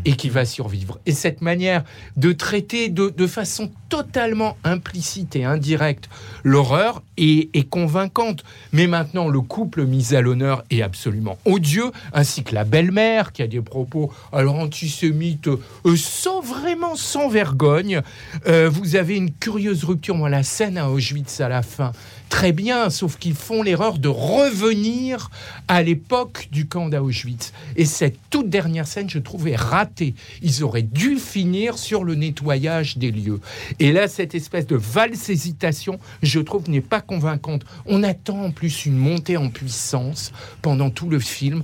et 0.05 0.15
qui 0.15 0.29
va 0.29 0.45
survivre. 0.45 0.99
Et 1.05 1.11
cette 1.11 1.41
manière 1.41 1.83
de 2.17 2.31
traiter 2.31 2.89
de, 2.89 3.09
de 3.09 3.27
façon 3.27 3.71
totalement 3.89 4.57
implicite 4.63 5.35
et 5.35 5.45
indirecte 5.45 6.09
l'horreur 6.43 7.03
est 7.17 7.69
convaincante. 7.69 8.43
Mais 8.71 8.87
maintenant, 8.87 9.29
le 9.29 9.41
couple 9.41 9.85
mis 9.85 10.15
à 10.15 10.21
l'honneur 10.21 10.63
est 10.69 10.81
absolument 10.81 11.37
odieux, 11.45 11.91
ainsi 12.13 12.43
que 12.43 12.55
la 12.55 12.63
belle-mère 12.63 13.31
qui 13.31 13.41
a 13.41 13.47
des 13.47 13.61
propos 13.61 14.11
alors 14.31 14.55
antisémites, 14.55 15.47
euh, 15.47 15.95
sans 15.95 16.41
vraiment 16.41 16.95
sans 16.95 17.29
vergogne. 17.29 18.01
Euh, 18.47 18.69
vous 18.69 18.95
avez 18.95 19.15
une 19.15 19.31
curieuse 19.31 19.83
rupture, 19.83 20.15
moi, 20.15 20.29
la 20.29 20.43
scène 20.43 20.77
à 20.77 20.89
Auschwitz 20.89 21.41
à 21.41 21.49
la 21.49 21.61
fin. 21.61 21.91
Très 22.29 22.51
bien, 22.51 22.89
sauf 22.89 23.17
qu'ils 23.17 23.35
font 23.35 23.61
l'erreur 23.61 23.99
de 23.99 24.07
revenir 24.07 25.29
à 25.67 25.83
l'époque 25.83 26.49
du 26.51 26.67
camp 26.67 26.89
d'Auschwitz. 26.89 27.53
Et 27.75 27.85
cette 27.85 28.17
toute 28.29 28.49
dernière 28.49 28.87
scène, 28.87 29.09
je 29.09 29.19
trouvais 29.19 29.55
ratée. 29.55 30.15
Ils 30.41 30.63
auraient 30.63 30.81
dû 30.81 31.17
finir 31.17 31.77
sur 31.77 32.03
le 32.03 32.15
nettoyage 32.15 32.97
des 32.97 33.11
lieux. 33.11 33.39
Et 33.79 33.91
là, 33.91 34.07
cette 34.07 34.35
espèce 34.35 34.67
de 34.67 34.75
valse 34.75 35.29
hésitation, 35.29 35.99
je 36.21 36.39
trouve, 36.39 36.69
n'est 36.69 36.81
pas 36.81 37.01
convaincante. 37.01 37.63
On 37.85 38.03
attend 38.03 38.45
en 38.45 38.51
plus 38.51 38.85
une 38.85 38.97
montée 38.97 39.37
en 39.37 39.49
puissance 39.49 40.31
pendant 40.61 40.89
tout 40.89 41.09
le 41.09 41.19
film 41.19 41.63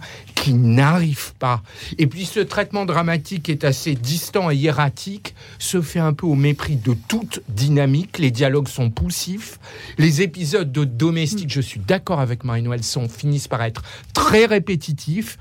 n'arrive 0.53 1.33
pas. 1.39 1.61
Et 1.97 2.07
puis 2.07 2.25
ce 2.25 2.39
traitement 2.39 2.85
dramatique 2.85 3.49
est 3.49 3.63
assez 3.63 3.95
distant 3.95 4.51
et 4.51 4.55
hiératique, 4.55 5.35
se 5.57 5.81
fait 5.81 5.99
un 5.99 6.13
peu 6.13 6.25
au 6.25 6.35
mépris 6.35 6.75
de 6.75 6.95
toute 7.07 7.41
dynamique. 7.49 8.17
Les 8.19 8.31
dialogues 8.31 8.67
sont 8.67 8.89
poussifs. 8.89 9.59
Les 9.97 10.21
épisodes 10.21 10.71
de 10.71 10.83
domestique, 10.83 11.51
je 11.51 11.61
suis 11.61 11.79
d'accord 11.79 12.19
avec 12.19 12.43
Marie-Noël, 12.43 12.81
finissent 13.07 13.47
par 13.47 13.63
être 13.63 13.83
très 14.13 14.45
répétitifs. 14.45 15.37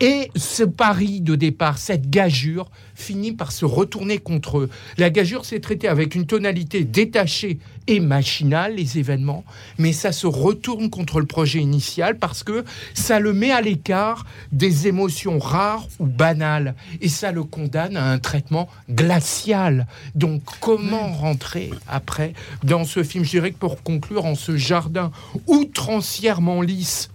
Et 0.00 0.30
ce 0.36 0.62
pari 0.62 1.20
de 1.20 1.34
départ, 1.34 1.78
cette 1.78 2.10
gageure, 2.10 2.70
finit 2.98 3.32
par 3.32 3.52
se 3.52 3.64
retourner 3.64 4.18
contre 4.18 4.58
eux. 4.58 4.70
La 4.96 5.10
gageure 5.10 5.44
s'est 5.44 5.60
traitée 5.60 5.88
avec 5.88 6.14
une 6.14 6.26
tonalité 6.26 6.84
détachée 6.84 7.58
et 7.86 8.00
machinale, 8.00 8.74
les 8.74 8.98
événements, 8.98 9.44
mais 9.78 9.92
ça 9.92 10.12
se 10.12 10.26
retourne 10.26 10.90
contre 10.90 11.20
le 11.20 11.26
projet 11.26 11.60
initial 11.60 12.18
parce 12.18 12.42
que 12.42 12.64
ça 12.92 13.18
le 13.18 13.32
met 13.32 13.50
à 13.50 13.62
l'écart 13.62 14.26
des 14.52 14.88
émotions 14.88 15.38
rares 15.38 15.86
ou 15.98 16.06
banales 16.06 16.74
et 17.00 17.08
ça 17.08 17.32
le 17.32 17.44
condamne 17.44 17.96
à 17.96 18.10
un 18.10 18.18
traitement 18.18 18.68
glacial. 18.90 19.86
Donc 20.14 20.42
comment 20.60 21.12
rentrer 21.12 21.70
après 21.88 22.34
dans 22.62 22.84
ce 22.84 23.02
film? 23.02 23.24
Je 23.24 23.30
dirais 23.30 23.52
que 23.52 23.58
pour 23.58 23.82
conclure, 23.82 24.26
en 24.26 24.34
ce 24.34 24.56
jardin 24.56 25.10
outrancièrement 25.46 26.60
lisse 26.60 27.10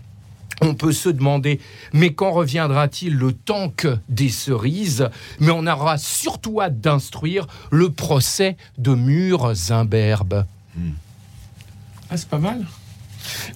on 0.63 0.75
peut 0.75 0.91
se 0.91 1.09
demander, 1.09 1.59
mais 1.91 2.13
quand 2.13 2.31
reviendra-t-il 2.31 3.15
le 3.15 3.33
tank 3.33 3.87
des 4.09 4.29
cerises? 4.29 5.09
Mais 5.39 5.51
on 5.51 5.67
aura 5.67 5.97
surtout 5.97 6.61
hâte 6.61 6.79
d'instruire 6.79 7.47
le 7.71 7.89
procès 7.89 8.57
de 8.77 8.95
Murs 8.95 9.53
Imberbe. 9.69 10.45
Ah, 12.09 12.17
c'est 12.17 12.29
pas 12.29 12.39
mal. 12.39 12.65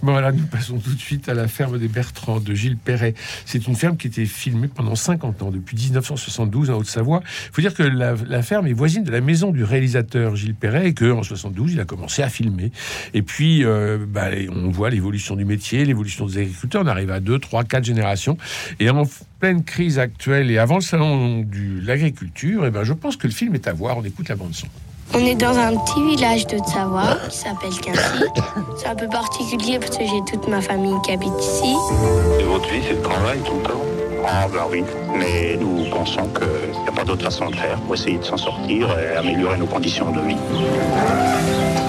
Bon, 0.04 0.12
voilà, 0.12 0.32
nous 0.32 0.46
passons 0.46 0.78
tout 0.78 0.94
de 0.94 1.00
suite 1.00 1.30
à 1.30 1.34
la 1.34 1.48
ferme 1.48 1.78
des 1.78 1.88
Bertrands 1.88 2.40
de 2.40 2.54
Gilles 2.54 2.78
Perret. 2.78 3.14
C'est 3.46 3.68
une 3.68 3.76
ferme 3.76 3.98
qui 3.98 4.08
était 4.08 4.26
filmée 4.26 4.68
pendant 4.68 4.96
50 4.96 5.42
ans, 5.42 5.52
depuis 5.52 5.76
1972 5.76 6.70
en 6.70 6.76
Haute-Savoie. 6.76 7.22
Il 7.24 7.54
faut 7.54 7.62
dire 7.62 7.74
que 7.74 7.84
la, 7.84 8.42
ferme 8.42 8.68
est 8.68 8.74
voisine 8.74 9.04
de 9.04 9.12
la 9.12 9.22
maison 9.22 9.52
du 9.52 9.64
réalisateur 9.64 10.36
Gilles 10.36 10.56
Perret 10.56 10.88
et 10.88 10.94
qu'en 10.94 11.24
72, 11.24 11.74
il 11.74 11.80
a 11.80 11.86
commencé 11.86 12.22
à 12.24 12.30
filmer. 12.30 12.72
Et 13.14 13.22
puis, 13.22 13.64
euh, 13.64 13.98
bah, 14.08 14.28
on 14.50 14.70
voit 14.70 14.90
l'évolution 14.90 15.36
du 15.36 15.46
métier, 15.46 15.86
l'évolution 15.86 16.26
des 16.26 16.40
agriculteurs. 16.40 16.84
On 16.84 16.88
arrive 16.88 17.12
à 17.12 17.20
2, 17.20 17.40
3, 17.40 17.64
4 17.64 17.84
générations. 17.84 18.38
Et 18.80 18.90
en 18.90 19.04
pleine 19.40 19.64
crise 19.64 20.00
actuelle 20.00 20.50
et 20.52 20.58
avant 20.58 20.76
le 20.76 20.82
salon 20.82 21.42
de 21.42 21.86
l'agriculture, 21.86 22.66
et 22.66 22.72
ben, 22.72 22.84
je 22.84 22.94
pense 22.94 23.18
que 23.18 23.28
le 23.28 23.34
film 23.34 23.56
est 23.56 23.68
à 23.68 23.74
voir. 23.74 23.98
On 23.98 24.04
écoute 24.04 24.30
la 24.30 24.36
bande-son. 24.36 24.68
On 25.14 25.20
est 25.20 25.36
dans 25.36 25.58
un 25.58 25.76
petit 25.78 26.04
village 26.04 26.48
de 26.48 26.58
Savoie 26.66 27.18
qui 27.30 27.38
s'appelle 27.38 27.74
Quincy. 27.82 28.24
C'est 28.78 28.88
un 28.88 28.96
peu 28.96 29.08
particulier 29.08 29.80
parce 29.80 29.98
que 29.98 30.04
j'ai 30.04 30.22
toute 30.32 30.48
ma 30.48 30.62
famille 30.62 30.96
qui 31.04 31.12
habite 31.12 31.34
ici. 31.40 31.76
Et 32.40 32.44
votre 32.44 32.70
vie, 32.70 32.82
c'est 32.86 32.94
le 32.94 33.02
travail 33.02 33.40
tout 33.40 33.56
le 33.56 33.64
temps? 33.64 33.82
Ah 34.28 34.48
ben 34.52 34.64
oui, 34.70 34.84
mais 35.18 35.58
nous 35.58 35.86
pensons 35.90 36.28
qu'il 36.28 36.82
n'y 36.82 36.88
a 36.88 36.92
pas 36.92 37.06
d'autre 37.06 37.24
façon 37.24 37.50
de 37.50 37.56
faire 37.56 37.80
pour 37.80 37.96
essayer 37.96 38.18
de 38.18 38.24
s'en 38.24 38.38
sortir 38.38 38.90
et 39.00 39.16
améliorer 39.16 39.58
nos 39.58 39.68
conditions 39.68 40.12
de 40.12 40.20
vie. 40.22 40.38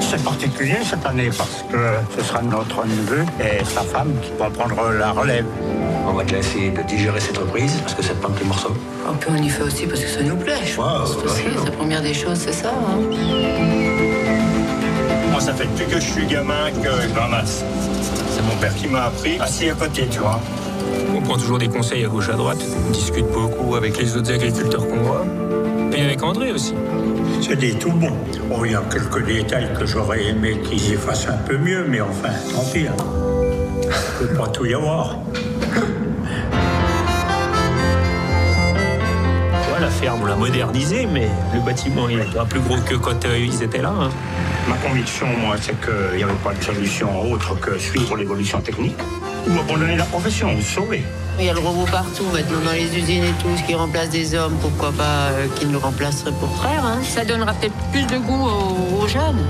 C'est 0.01 0.23
particulier 0.23 0.77
cette 0.85 1.05
année 1.05 1.31
parce 1.37 1.65
que 1.71 1.95
ce 2.17 2.25
sera 2.25 2.41
notre 2.43 2.87
neveu 2.87 3.25
et 3.41 3.65
sa 3.65 3.83
femme 3.83 4.13
qui 4.23 4.31
vont 4.39 4.51
prendre 4.51 4.93
la 4.93 5.11
relève. 5.11 5.47
On 6.11 6.13
va 6.15 6.25
déjà 6.25 6.39
essayer 6.39 6.71
de 6.71 6.83
digérer 6.83 7.21
cette 7.21 7.37
reprise 7.39 7.73
parce 7.83 7.95
que 7.95 8.03
c'est 8.03 8.19
pas 8.21 8.29
un 8.29 8.33
petit 8.33 8.47
morceau. 8.47 8.71
Un 9.09 9.13
peu 9.15 9.31
on 9.31 9.37
y 9.43 9.49
fait 9.49 9.63
aussi 9.63 9.87
parce 9.87 10.01
que 10.01 10.09
ça 10.09 10.23
nous 10.23 10.37
plaît. 10.37 10.55
Je 10.65 10.75
pense 10.77 11.17
aussi, 11.25 11.45
la 11.65 11.71
première 11.71 12.03
des 12.03 12.15
choses, 12.15 12.39
c'est 12.39 12.53
ça. 12.53 12.71
hein. 12.71 12.99
Moi, 15.31 15.41
ça 15.41 15.53
fait 15.53 15.67
depuis 15.67 15.87
que 15.87 16.01
je 16.01 16.11
suis 16.11 16.27
gamin 16.27 16.71
que 16.83 16.89
je 16.89 17.19
ramasse. 17.19 17.63
C'est 18.31 18.43
mon 18.43 18.57
père 18.61 18.75
qui 18.75 18.89
m'a 18.89 19.05
appris 19.05 19.39
assis 19.39 19.71
à 19.71 19.75
côté, 19.75 20.07
tu 20.11 20.19
vois. 20.21 20.41
On 21.15 21.21
prend 21.21 21.37
toujours 21.37 21.59
des 21.59 21.69
conseils 21.69 22.05
à 22.05 22.09
gauche 22.09 22.29
à 22.31 22.35
droite. 22.35 22.59
On 22.87 22.91
discute 22.91 23.27
beaucoup 23.31 23.77
avec 23.77 23.99
les 23.99 24.17
autres 24.17 24.33
agriculteurs 24.33 24.89
qu'on 24.89 25.03
voit. 25.03 25.25
Et 25.97 26.03
avec 26.03 26.23
André 26.23 26.53
aussi. 26.53 26.75
C'est 27.41 27.57
des 27.57 27.73
tout 27.75 27.93
bons. 27.93 28.17
Bon, 28.49 28.65
il 28.65 28.73
y 28.73 28.75
a 28.75 28.83
quelques 28.91 29.25
détails 29.25 29.69
que 29.79 29.87
j'aurais 29.87 30.25
aimé 30.27 30.59
qu'ils 30.69 30.93
y 30.93 30.95
fassent 30.97 31.29
un 31.29 31.37
peu 31.47 31.57
mieux, 31.59 31.85
mais 31.89 32.01
enfin, 32.01 32.31
tant 32.55 32.65
pis. 32.73 32.87
hein. 32.89 32.97
Il 34.21 34.27
peut 34.27 34.35
pas 34.35 34.49
tout 34.49 34.67
y 34.67 34.75
avoir. 34.75 35.17
Ferme, 40.01 40.21
on 40.23 40.27
l'a 40.27 40.37
modernisée, 40.37 41.07
mais 41.07 41.29
le 41.55 41.61
bâtiment, 41.61 42.09
il 42.09 42.21
est 42.21 42.33
pas 42.35 42.45
plus 42.45 42.61
gros 42.61 42.77
que 42.87 42.95
quand 42.95 43.25
euh, 43.25 43.39
ils 43.39 43.63
étaient 43.63 43.83
là. 43.83 43.93
hein. 44.01 44.11
Ma 44.69 44.77
conviction, 44.77 45.27
moi, 45.45 45.57
c'est 45.61 45.75
qu'il 45.81 46.17
n'y 46.19 46.23
avait 46.23 46.33
pas 46.45 46.53
de 46.55 46.63
solution 46.63 47.09
autre 47.33 47.59
que 47.59 47.79
suivre 47.79 48.17
l'évolution 48.17 48.61
technique 48.61 48.99
ou 49.49 49.59
abandonner 49.59 49.97
la 49.97 50.05
profession, 50.05 50.55
ou 50.55 50.61
se 50.61 50.75
sauver. 50.75 51.03
Il 51.39 51.47
y 51.47 51.49
a 51.49 51.53
le 51.55 51.61
robot 51.61 51.87
partout 51.91 52.25
maintenant 52.33 52.61
dans 52.65 52.73
les 52.73 52.97
usines 52.97 53.25
et 53.25 53.33
tout, 53.43 53.49
ce 53.57 53.63
qui 53.63 53.75
remplace 53.75 54.11
des 54.11 54.35
hommes, 54.35 54.57
pourquoi 54.61 54.93
pas 54.93 55.31
euh, 55.33 55.47
qu'ils 55.57 55.71
nous 55.71 55.79
remplaceraient 55.81 56.33
pour 56.33 56.51
frères. 56.57 56.85
hein. 56.85 56.99
Ça 57.03 57.25
donnera 57.25 57.53
peut-être 57.55 57.75
plus 57.93 58.07
de 58.07 58.19
goût 58.19 58.47
aux, 58.49 59.03
aux 59.03 59.09
jeunes. 59.09 59.45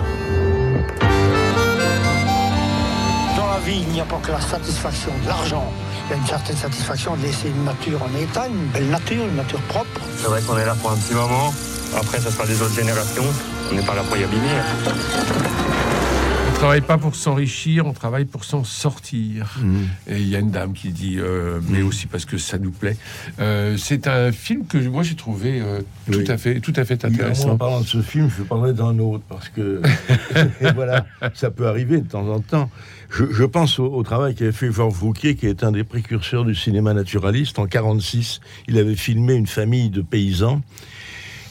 Dans 3.36 3.46
la 3.46 3.58
vie, 3.66 3.82
il 3.86 3.92
n'y 3.92 4.00
a 4.00 4.04
pas 4.04 4.20
que 4.22 4.30
la 4.32 4.40
satisfaction 4.40 5.10
de 5.22 5.28
l'argent. 5.28 5.70
Il 6.08 6.12
y 6.12 6.14
a 6.14 6.22
une 6.22 6.26
certaine 6.26 6.56
satisfaction 6.56 7.16
de 7.16 7.22
laisser 7.22 7.50
une 7.50 7.64
nature 7.64 8.02
en 8.02 8.18
état, 8.18 8.46
une 8.46 8.68
belle 8.72 8.88
nature, 8.88 9.26
une 9.26 9.36
nature 9.36 9.60
propre. 9.68 10.00
C'est 10.16 10.28
vrai 10.28 10.40
qu'on 10.40 10.56
est 10.56 10.64
là 10.64 10.74
pour 10.74 10.90
un 10.90 10.96
petit 10.96 11.12
moment. 11.12 11.52
Après, 11.94 12.18
ça 12.18 12.30
sera 12.30 12.46
des 12.46 12.62
autres 12.62 12.74
générations. 12.74 13.24
On 13.70 13.74
n'est 13.74 13.82
pas 13.82 13.94
là 13.94 14.02
pour 14.02 14.16
y 14.16 14.24
abîmer. 14.24 14.48
On 16.48 16.54
travaille 16.54 16.80
pas 16.80 16.96
pour 16.96 17.14
s'enrichir, 17.14 17.86
on 17.86 17.92
travaille 17.92 18.24
pour 18.24 18.44
s'en 18.44 18.64
sortir. 18.64 19.58
Mhm. 19.60 19.88
Et 20.08 20.16
il 20.16 20.28
y 20.28 20.34
a 20.34 20.38
une 20.38 20.50
dame 20.50 20.72
qui 20.72 20.92
dit, 20.92 21.18
euh, 21.18 21.60
mais 21.68 21.82
aussi 21.82 22.06
parce 22.06 22.24
que 22.24 22.38
ça 22.38 22.56
nous 22.56 22.70
plaît. 22.70 22.96
Euh, 23.38 23.76
c'est 23.76 24.08
un 24.08 24.32
film 24.32 24.66
que 24.66 24.78
moi 24.78 25.02
j'ai 25.02 25.14
trouvé 25.14 25.60
euh, 25.60 25.82
tout 26.10 26.24
à 26.26 26.38
fait, 26.38 26.60
tout 26.60 26.72
à 26.74 26.86
fait 26.86 27.04
moi, 27.04 27.12
intéressant. 27.12 27.50
en 27.50 27.58
parlant 27.58 27.82
de 27.82 27.86
ce 27.86 28.00
film, 28.00 28.30
je 28.34 28.42
parlerai 28.42 28.72
d'un 28.72 28.98
autre 28.98 29.24
parce 29.28 29.50
que 29.50 29.82
voilà, 30.74 31.04
ça 31.34 31.50
peut 31.50 31.68
arriver 31.68 31.98
de 31.98 32.08
temps 32.08 32.26
en 32.26 32.40
temps. 32.40 32.70
Je, 33.10 33.24
je 33.32 33.44
pense 33.44 33.78
au, 33.78 33.86
au 33.86 34.02
travail 34.02 34.34
qu'avait 34.34 34.52
fait 34.52 34.70
Georges 34.70 34.94
Vauquier, 34.94 35.34
qui 35.34 35.46
est 35.46 35.64
un 35.64 35.72
des 35.72 35.84
précurseurs 35.84 36.44
du 36.44 36.54
cinéma 36.54 36.92
naturaliste. 36.94 37.58
En 37.58 37.66
46, 37.66 38.40
il 38.68 38.78
avait 38.78 38.96
filmé 38.96 39.34
une 39.34 39.46
famille 39.46 39.88
de 39.90 40.02
paysans 40.02 40.60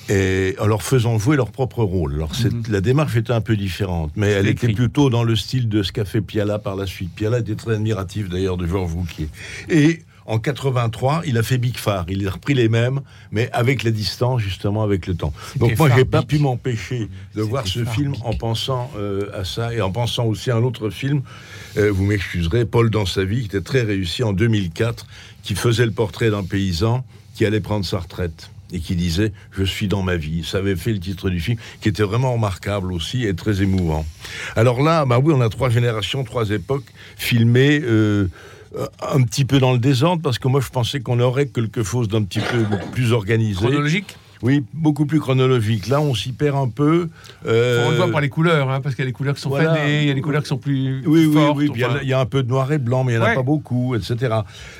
et 0.09 0.55
en 0.59 0.67
leur 0.67 0.83
faisant 0.83 1.17
jouer 1.19 1.35
leur 1.35 1.51
propre 1.51 1.83
rôle. 1.83 2.13
Alors 2.13 2.33
c'est- 2.33 2.69
la 2.69 2.79
démarche 2.79 3.17
était 3.17 3.33
un 3.33 3.41
peu 3.41 3.57
différente, 3.57 4.11
mais 4.15 4.27
elle 4.27 4.47
écrit. 4.47 4.67
était 4.67 4.73
plutôt 4.75 5.09
dans 5.09 5.23
le 5.23 5.35
style 5.35 5.67
de 5.67 5.83
ce 5.83 5.91
qu'a 5.91 6.05
fait 6.05 6.21
Piala 6.21 6.59
par 6.59 6.75
la 6.77 6.85
suite. 6.85 7.11
Piala 7.13 7.39
était 7.39 7.55
très 7.55 7.73
admiratif 7.73 8.29
d'ailleurs 8.29 8.55
de 8.55 8.65
Georges 8.65 8.91
Vauquier. 8.91 9.27
Et 9.69 10.03
en 10.27 10.39
83, 10.39 11.21
il 11.25 11.37
a 11.37 11.43
fait 11.43 11.57
Big 11.57 11.77
Far. 11.77 12.05
Il 12.09 12.27
a 12.27 12.31
repris 12.31 12.53
les 12.53 12.67
mêmes, 12.67 12.99
mais 13.31 13.49
avec 13.53 13.83
la 13.83 13.91
distance, 13.91 14.41
justement, 14.41 14.83
avec 14.83 15.07
le 15.07 15.15
temps. 15.15 15.33
Donc 15.55 15.77
moi, 15.77 15.89
j'ai 15.95 16.03
pas 16.05 16.21
pu 16.21 16.37
m'empêcher 16.37 17.07
de 17.35 17.41
voir 17.41 17.65
ce 17.65 17.85
film 17.85 18.13
en 18.23 18.33
pensant 18.33 18.91
euh, 18.97 19.29
à 19.33 19.45
ça 19.45 19.73
et 19.73 19.81
en 19.81 19.89
pensant 19.91 20.25
aussi 20.25 20.51
à 20.51 20.57
un 20.57 20.63
autre 20.63 20.89
film. 20.89 21.21
euh, 21.77 21.91
vous 21.91 22.03
m'excuserez, 22.03 22.65
Paul 22.65 22.89
dans 22.89 23.05
sa 23.05 23.23
vie, 23.23 23.39
qui 23.39 23.45
était 23.45 23.61
très 23.61 23.83
réussi 23.83 24.21
en 24.23 24.33
2004, 24.33 25.07
qui 25.43 25.55
faisait 25.55 25.85
le 25.85 25.91
portrait 25.91 26.29
d'un 26.29 26.43
paysan 26.43 27.05
qui 27.33 27.45
allait 27.45 27.61
prendre 27.61 27.85
sa 27.85 27.99
retraite 27.99 28.49
et 28.73 28.79
qui 28.81 28.97
disait 28.97 29.31
je 29.51 29.63
suis 29.63 29.87
dans 29.87 30.01
ma 30.01 30.17
vie. 30.17 30.43
Ça 30.43 30.57
avait 30.57 30.75
fait 30.75 30.91
le 30.91 30.99
titre 30.99 31.29
du 31.29 31.39
film, 31.39 31.57
qui 31.79 31.87
était 31.87 32.03
vraiment 32.03 32.33
remarquable 32.33 32.91
aussi 32.91 33.25
et 33.25 33.33
très 33.33 33.61
émouvant. 33.61 34.05
Alors 34.57 34.81
là, 34.81 35.05
bah 35.05 35.19
oui, 35.23 35.33
on 35.33 35.39
a 35.39 35.47
trois 35.47 35.69
générations, 35.69 36.25
trois 36.25 36.49
époques 36.49 36.91
filmées. 37.15 37.79
euh, 37.81 38.27
un 39.01 39.23
petit 39.23 39.45
peu 39.45 39.59
dans 39.59 39.73
le 39.73 39.79
désordre 39.79 40.21
parce 40.21 40.39
que 40.39 40.47
moi 40.47 40.61
je 40.61 40.69
pensais 40.69 40.99
qu'on 40.99 41.19
aurait 41.19 41.47
quelque 41.47 41.83
chose 41.83 42.07
d'un 42.07 42.23
petit 42.23 42.39
peu 42.39 42.65
plus 42.91 43.11
organisé. 43.13 43.55
Chronologique? 43.55 44.17
Oui, 44.43 44.63
beaucoup 44.73 45.05
plus 45.05 45.19
chronologique. 45.19 45.87
Là, 45.87 45.99
on 46.01 46.13
s'y 46.13 46.31
perd 46.31 46.55
un 46.57 46.69
peu. 46.69 47.09
Euh, 47.45 47.85
On 47.87 47.91
le 47.91 47.97
voit 47.97 48.11
par 48.11 48.21
les 48.21 48.29
couleurs, 48.29 48.69
hein, 48.69 48.81
parce 48.81 48.95
qu'il 48.95 49.03
y 49.03 49.07
a 49.07 49.09
des 49.09 49.13
couleurs 49.13 49.35
qui 49.35 49.41
sont 49.41 49.49
Voilà. 49.49 49.75
fanées, 49.75 50.01
il 50.03 50.07
y 50.07 50.11
a 50.11 50.13
des 50.13 50.21
couleurs 50.21 50.41
qui 50.43 50.49
sont 50.49 50.57
plus, 50.57 51.01
Oui, 51.05 51.25
oui, 51.25 51.33
fortes. 51.33 51.57
oui. 51.57 51.69
puis 51.69 51.79
Il 51.79 51.81
y 51.81 51.83
a- 51.83 51.89
enfin. 51.89 51.99
il 52.03 52.07
y, 52.09 52.13
a 52.13 52.19
un 52.19 52.25
peu 52.25 52.43
de 52.43 52.47
noir 52.49 52.71
et 52.71 52.77
blanc, 52.77 53.03
mais 53.03 53.13
il 53.13 53.17
n'y 53.19 53.23
en 53.23 53.27
a 53.27 53.33
pas 53.35 53.41
beaucoup, 53.43 53.95
etc. 53.95 54.35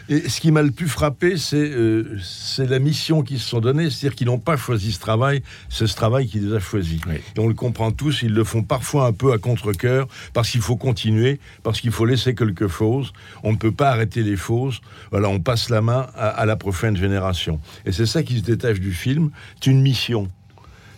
Et 0.10 0.30
ce 0.30 0.40
qui 0.40 0.52
m'a 0.52 0.62
le 0.62 0.72
plus 0.72 0.88
frappé, 0.88 1.38
c'est 1.38 1.58
euh, 1.58 2.18
la 2.60 2.80
mission 2.80 3.22
qu'ils 3.24 3.40
se 3.40 3.50
sont 3.50 3.60
donnée. 3.60 3.90
C'est-à-dire 3.90 4.16
qu'ils 4.16 4.28
n'ont 4.28 4.38
pas 4.40 4.58
choisi 4.58 4.92
ce 4.92 5.00
travail, 5.00 5.42
c'est 5.70 5.88
ce 5.88 5.96
travail 5.96 6.28
qui 6.28 6.40
les 6.40 6.54
a 6.54 6.60
choisis. 6.60 7.00
Et 7.36 7.40
on 7.40 7.48
le 7.48 7.54
comprend 7.54 7.92
tous, 7.92 8.22
ils 8.24 8.34
le 8.34 8.44
font 8.44 8.64
parfois 8.64 9.08
un 9.08 9.14
peu 9.14 9.34
à 9.34 9.38
contre-coeur, 9.38 10.08
parce 10.34 10.50
qu'il 10.50 10.62
faut 10.62 10.76
continuer, 10.76 11.40
parce 11.64 11.82
qu'il 11.82 11.92
faut 11.92 12.06
laisser 12.06 12.36
quelque 12.36 12.68
chose. 12.68 13.14
On 13.44 13.52
ne 13.52 13.58
peut 13.58 13.72
pas 13.72 13.90
arrêter 13.90 14.24
les 14.24 14.36
fausses. 14.36 14.82
Voilà, 15.12 15.30
on 15.30 15.40
passe 15.40 15.70
la 15.70 15.82
main 15.82 16.08
à, 16.16 16.28
à 16.30 16.46
la 16.46 16.56
prochaine 16.56 16.96
génération. 16.98 17.60
Et 17.86 17.92
c'est 17.92 18.06
ça 18.06 18.24
qui 18.24 18.38
se 18.38 18.44
détache 18.44 18.80
du 18.80 18.92
film. 18.94 19.30
C'est 19.56 19.72
une 19.72 19.82
mission. 19.82 20.30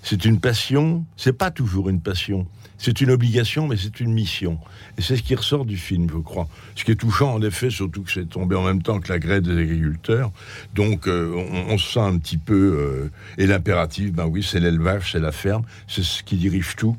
C'est 0.01 0.25
une 0.25 0.39
passion, 0.39 1.05
c'est 1.17 1.33
pas 1.33 1.51
toujours 1.51 1.89
une 1.89 2.01
passion. 2.01 2.47
C'est 2.77 3.01
une 3.01 3.11
obligation, 3.11 3.67
mais 3.67 3.75
c'est 3.75 3.99
une 3.99 4.13
mission. 4.13 4.57
Et 4.97 5.01
c'est 5.01 5.17
ce 5.17 5.21
qui 5.21 5.35
ressort 5.35 5.65
du 5.65 5.75
film, 5.75 6.07
je 6.09 6.17
crois. 6.17 6.47
Ce 6.75 6.85
qui 6.85 6.91
est 6.91 6.95
touchant, 6.95 7.33
en 7.33 7.41
effet, 7.41 7.69
surtout 7.69 8.03
que 8.03 8.11
c'est 8.11 8.29
tombé 8.29 8.55
en 8.55 8.63
même 8.63 8.81
temps 8.81 9.01
que 9.01 9.11
la 9.11 9.19
grève 9.19 9.41
des 9.41 9.51
agriculteurs. 9.51 10.31
Donc, 10.73 11.07
euh, 11.07 11.33
on, 11.67 11.77
se 11.77 11.91
sent 11.91 11.99
un 11.99 12.17
petit 12.17 12.37
peu... 12.37 12.53
euh, 12.55 13.11
et 13.37 13.47
l'impératif, 13.47 14.13
ben 14.13 14.27
oui, 14.27 14.41
c'est 14.41 14.61
l'élevage, 14.61 15.11
c'est 15.11 15.19
la 15.19 15.33
ferme, 15.33 15.63
c'est 15.89 16.03
ce 16.03 16.23
qui 16.23 16.37
dirige 16.37 16.77
tout. 16.77 16.95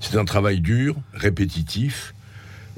C'est 0.00 0.18
un 0.18 0.26
travail 0.26 0.60
dur, 0.60 0.96
répétitif, 1.14 2.14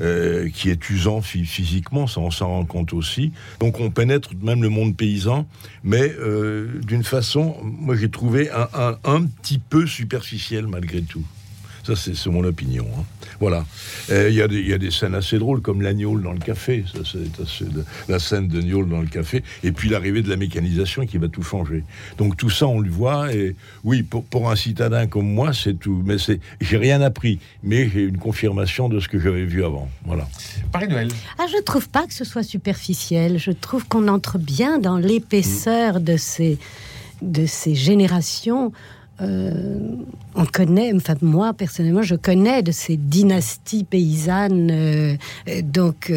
euh, 0.00 0.48
qui 0.50 0.70
est 0.70 0.90
usant 0.90 1.20
phy- 1.20 1.44
physiquement, 1.44 2.06
ça 2.06 2.20
on 2.20 2.30
s'en 2.30 2.48
rend 2.48 2.64
compte 2.64 2.92
aussi. 2.92 3.32
Donc 3.60 3.80
on 3.80 3.90
pénètre 3.90 4.30
même 4.42 4.62
le 4.62 4.68
monde 4.68 4.96
paysan, 4.96 5.46
mais 5.84 6.14
euh, 6.18 6.80
d'une 6.86 7.04
façon, 7.04 7.56
moi 7.62 7.96
j'ai 7.96 8.08
trouvé 8.10 8.50
un, 8.50 8.68
un- 8.74 8.98
un 9.04 9.22
petit 9.24 9.58
peu 9.58 9.86
superficielle 9.86 10.66
malgré 10.66 11.02
tout. 11.02 11.24
Ça, 11.84 11.94
c'est 11.96 12.26
mon 12.26 12.44
opinion. 12.44 12.86
hein. 12.96 13.02
Voilà. 13.40 13.64
Euh, 14.10 14.28
Il 14.30 14.36
y, 14.36 14.42
a 14.42 14.46
des- 14.46 14.60
il 14.60 14.68
y 14.68 14.72
a 14.72 14.78
des 14.78 14.92
scènes 14.92 15.16
assez 15.16 15.36
drôles, 15.38 15.60
comme 15.62 15.82
l'agneau 15.82 16.16
dans 16.18 16.32
le 16.32 16.38
café. 16.38 16.84
Ça, 16.92 17.00
c'est 17.04 17.42
assez- 17.42 17.64
la 18.08 18.18
scène 18.20 18.46
de 18.46 18.60
Niol 18.60 18.88
dans 18.88 19.00
le 19.00 19.08
café. 19.08 19.42
Et 19.64 19.72
puis 19.72 19.88
l'arrivée 19.88 20.22
de 20.22 20.28
la 20.28 20.36
mécanisation 20.36 21.04
qui 21.06 21.18
va 21.18 21.26
tout 21.28 21.42
changer. 21.42 21.82
Donc 22.18 22.36
tout 22.36 22.50
ça, 22.50 22.66
on 22.68 22.78
le 22.78 22.88
voit. 22.90 23.34
Et 23.34 23.56
oui, 23.82 24.04
pour, 24.04 24.22
pour 24.24 24.48
un 24.50 24.54
citadin 24.56 25.06
comme 25.08 25.26
moi, 25.28 25.52
c'est 25.52 25.74
tout. 25.74 26.02
Mais 26.06 26.18
c'est, 26.18 26.38
j'ai 26.60 26.76
rien 26.76 27.00
appris. 27.00 27.40
Mais 27.64 27.88
j'ai 27.88 28.02
une 28.04 28.18
confirmation 28.18 28.88
de 28.88 29.00
ce 29.00 29.08
que 29.08 29.18
j'avais 29.18 29.44
vu 29.44 29.64
avant. 29.64 29.88
Voilà. 30.04 30.28
Paris-Noël. 30.70 31.08
Ah, 31.38 31.46
je 31.52 31.60
trouve 31.62 31.88
pas 31.88 32.06
que 32.06 32.14
ce 32.14 32.24
soit 32.24 32.44
superficiel. 32.44 33.38
Je 33.38 33.50
trouve 33.50 33.86
qu'on 33.88 34.06
entre 34.06 34.38
bien 34.38 34.78
dans 34.78 34.98
l'épaisseur 34.98 36.00
de 36.00 36.16
ces, 36.16 36.58
de 37.22 37.44
ces 37.46 37.74
générations. 37.74 38.72
Euh, 39.22 39.96
on 40.34 40.46
connaît, 40.46 40.92
enfin 40.94 41.14
moi 41.20 41.52
personnellement, 41.52 42.02
je 42.02 42.14
connais 42.14 42.62
de 42.62 42.72
ces 42.72 42.96
dynasties 42.96 43.84
paysannes, 43.84 44.70
euh, 44.70 45.16
euh, 45.48 45.62
donc 45.62 46.12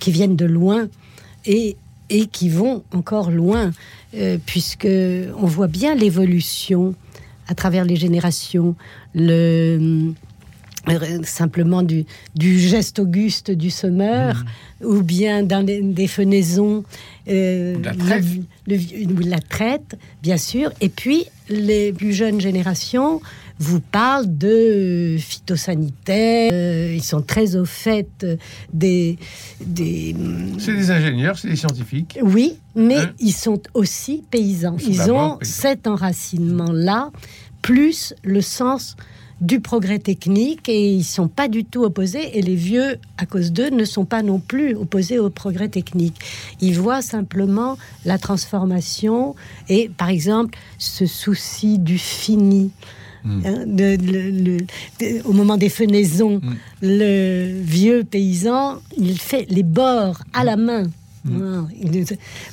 qui 0.00 0.10
viennent 0.10 0.36
de 0.36 0.46
loin 0.46 0.88
et 1.44 1.76
et 2.10 2.26
qui 2.26 2.50
vont 2.50 2.82
encore 2.92 3.30
loin, 3.30 3.70
puisque 4.44 4.86
on 4.86 5.46
voit 5.46 5.66
bien 5.66 5.94
l'évolution 5.94 6.94
à 7.48 7.54
travers 7.54 7.86
les 7.86 7.96
générations. 7.96 8.76
Simplement 11.24 11.82
du, 11.82 12.04
du 12.34 12.58
geste 12.58 12.98
auguste 12.98 13.50
du 13.50 13.70
semeur 13.70 14.44
ou 14.84 15.02
bien 15.02 15.42
dans 15.42 15.62
des, 15.64 15.80
des 15.80 16.08
fenaisons 16.08 16.84
euh, 17.28 17.76
La 17.82 17.94
traite. 17.94 18.24
le- 18.66 18.76
le- 18.76 19.14
ou 19.14 19.18
la 19.28 19.38
traite 19.38 19.96
bien 20.22 20.36
sûr 20.36 20.72
et 20.80 20.88
puis 20.88 21.24
les 21.48 21.92
plus 21.92 22.12
jeunes 22.12 22.40
générations 22.40 23.20
vous 23.58 23.78
parlent 23.80 24.36
de 24.38 25.16
phytosanitaire 25.20 26.50
euh, 26.52 26.92
ils 26.96 27.02
sont 27.02 27.22
très 27.22 27.54
au 27.54 27.64
fait 27.64 28.08
euh, 28.24 28.36
des, 28.72 29.18
des 29.64 30.16
C'est 30.58 30.74
des 30.74 30.90
ingénieurs, 30.90 31.38
c'est 31.38 31.48
des 31.48 31.56
scientifiques. 31.56 32.18
oui, 32.22 32.54
mais 32.74 32.96
Hein 32.98 33.12
ils 33.20 33.32
sont 33.32 33.60
aussi 33.74 34.24
paysans. 34.30 34.76
Ils 34.80 35.02
ont 35.12 35.36
paysans. 35.36 35.38
cet 35.42 35.86
enracinement-là, 35.86 37.10
plus 37.60 38.14
le 38.24 38.40
sens 38.40 38.96
du 39.42 39.60
progrès 39.60 39.98
technique, 39.98 40.68
et 40.68 40.92
ils 40.92 41.04
sont 41.04 41.28
pas 41.28 41.48
du 41.48 41.64
tout 41.64 41.82
opposés. 41.82 42.38
Et 42.38 42.42
les 42.42 42.54
vieux, 42.54 42.96
à 43.18 43.26
cause 43.26 43.52
d'eux, 43.52 43.68
ne 43.70 43.84
sont 43.84 44.04
pas 44.06 44.22
non 44.22 44.38
plus 44.38 44.74
opposés 44.76 45.18
au 45.18 45.28
progrès 45.30 45.68
technique. 45.68 46.16
Ils 46.60 46.78
voient 46.78 47.02
simplement 47.02 47.76
la 48.06 48.18
transformation 48.18 49.34
et, 49.68 49.90
par 49.96 50.08
exemple, 50.08 50.56
ce 50.78 51.04
souci 51.06 51.78
du 51.78 51.98
fini. 51.98 52.70
Hein, 53.24 53.66
de- 53.66 53.96
le- 54.02 54.30
le- 54.30 54.58
de- 55.00 55.22
au 55.28 55.32
moment 55.32 55.56
des 55.56 55.68
fenaisons, 55.68 56.40
le 56.80 57.52
vieux 57.62 58.02
paysan, 58.02 58.78
il 58.98 59.16
fait 59.20 59.46
les 59.48 59.62
bords 59.62 60.22
à 60.32 60.42
la 60.42 60.56
main. 60.56 60.84
Voilà. 61.24 61.64
Il- 61.80 62.04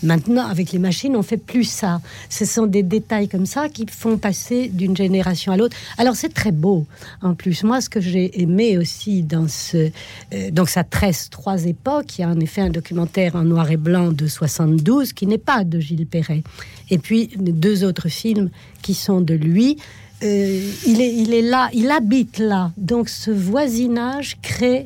Maintenant, 0.04 0.48
avec 0.48 0.72
les 0.72 0.80
machines, 0.80 1.16
on 1.16 1.24
fait 1.24 1.38
plus 1.38 1.64
ça. 1.64 2.02
Ce 2.30 2.46
sont 2.46 2.68
des 2.68 2.84
détails 2.84 3.28
comme 3.28 3.46
ça 3.46 3.68
qui 3.70 3.86
font 3.90 4.18
passer 4.18 4.68
d'une 4.70 4.96
génération 4.96 5.52
à 5.52 5.58
l'autre. 5.58 5.76
Alors 5.98 6.16
c'est 6.16 6.34
très 6.34 6.52
beau. 6.52 6.86
En 7.22 7.34
plus, 7.34 7.64
moi, 7.64 7.82
ce 7.82 7.90
que 7.90 8.00
j'ai 8.00 8.42
aimé 8.42 8.78
aussi 8.78 9.24
dans 9.24 9.48
ce, 9.48 9.90
euh, 10.34 10.52
donc 10.52 10.70
ça 10.70 10.84
tresse 10.84 11.30
trois 11.30 11.66
époques. 11.66 12.18
Il 12.18 12.22
y 12.22 12.24
a 12.24 12.30
en 12.30 12.40
effet 12.40 12.62
un 12.62 12.70
documentaire 12.70 13.36
en 13.36 13.44
noir 13.44 13.72
et 13.72 13.78
blanc 13.78 14.12
de 14.12 14.28
72 14.28 15.14
qui 15.14 15.26
n'est 15.26 15.38
pas 15.40 15.64
de 15.64 15.80
Gilles 15.80 16.06
Perret, 16.06 16.44
et 16.90 16.98
puis 17.00 17.30
deux 17.38 17.84
autres 17.84 18.08
films 18.10 18.50
qui 18.82 18.94
sont 18.94 19.22
de 19.22 19.34
lui. 19.34 19.78
Euh, 20.22 20.70
il, 20.86 21.00
est, 21.02 21.16
il 21.16 21.34
est 21.34 21.42
là, 21.42 21.70
il 21.74 21.90
habite 21.92 22.40
là. 22.40 22.72
Donc 22.78 23.08
ce 23.10 23.32
voisinage 23.32 24.38
crée 24.42 24.86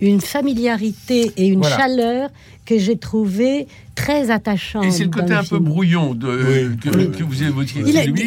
une 0.00 0.20
familiarité 0.20 1.32
et 1.36 1.46
une 1.46 1.60
Voilà. 1.60 1.76
chaleur 1.76 2.30
que 2.64 2.78
j'ai 2.78 2.98
trouvé 2.98 3.66
très 3.94 4.30
attachante. 4.30 4.84
Et 4.84 4.90
c'est 4.90 5.04
le 5.04 5.10
côté 5.10 5.32
un 5.32 5.42
peu 5.42 5.58
brouillon 5.58 6.14
de, 6.14 6.70
que, 6.80 6.88
que 7.06 7.24
vous 7.24 7.42
évoquiez. 7.42 7.82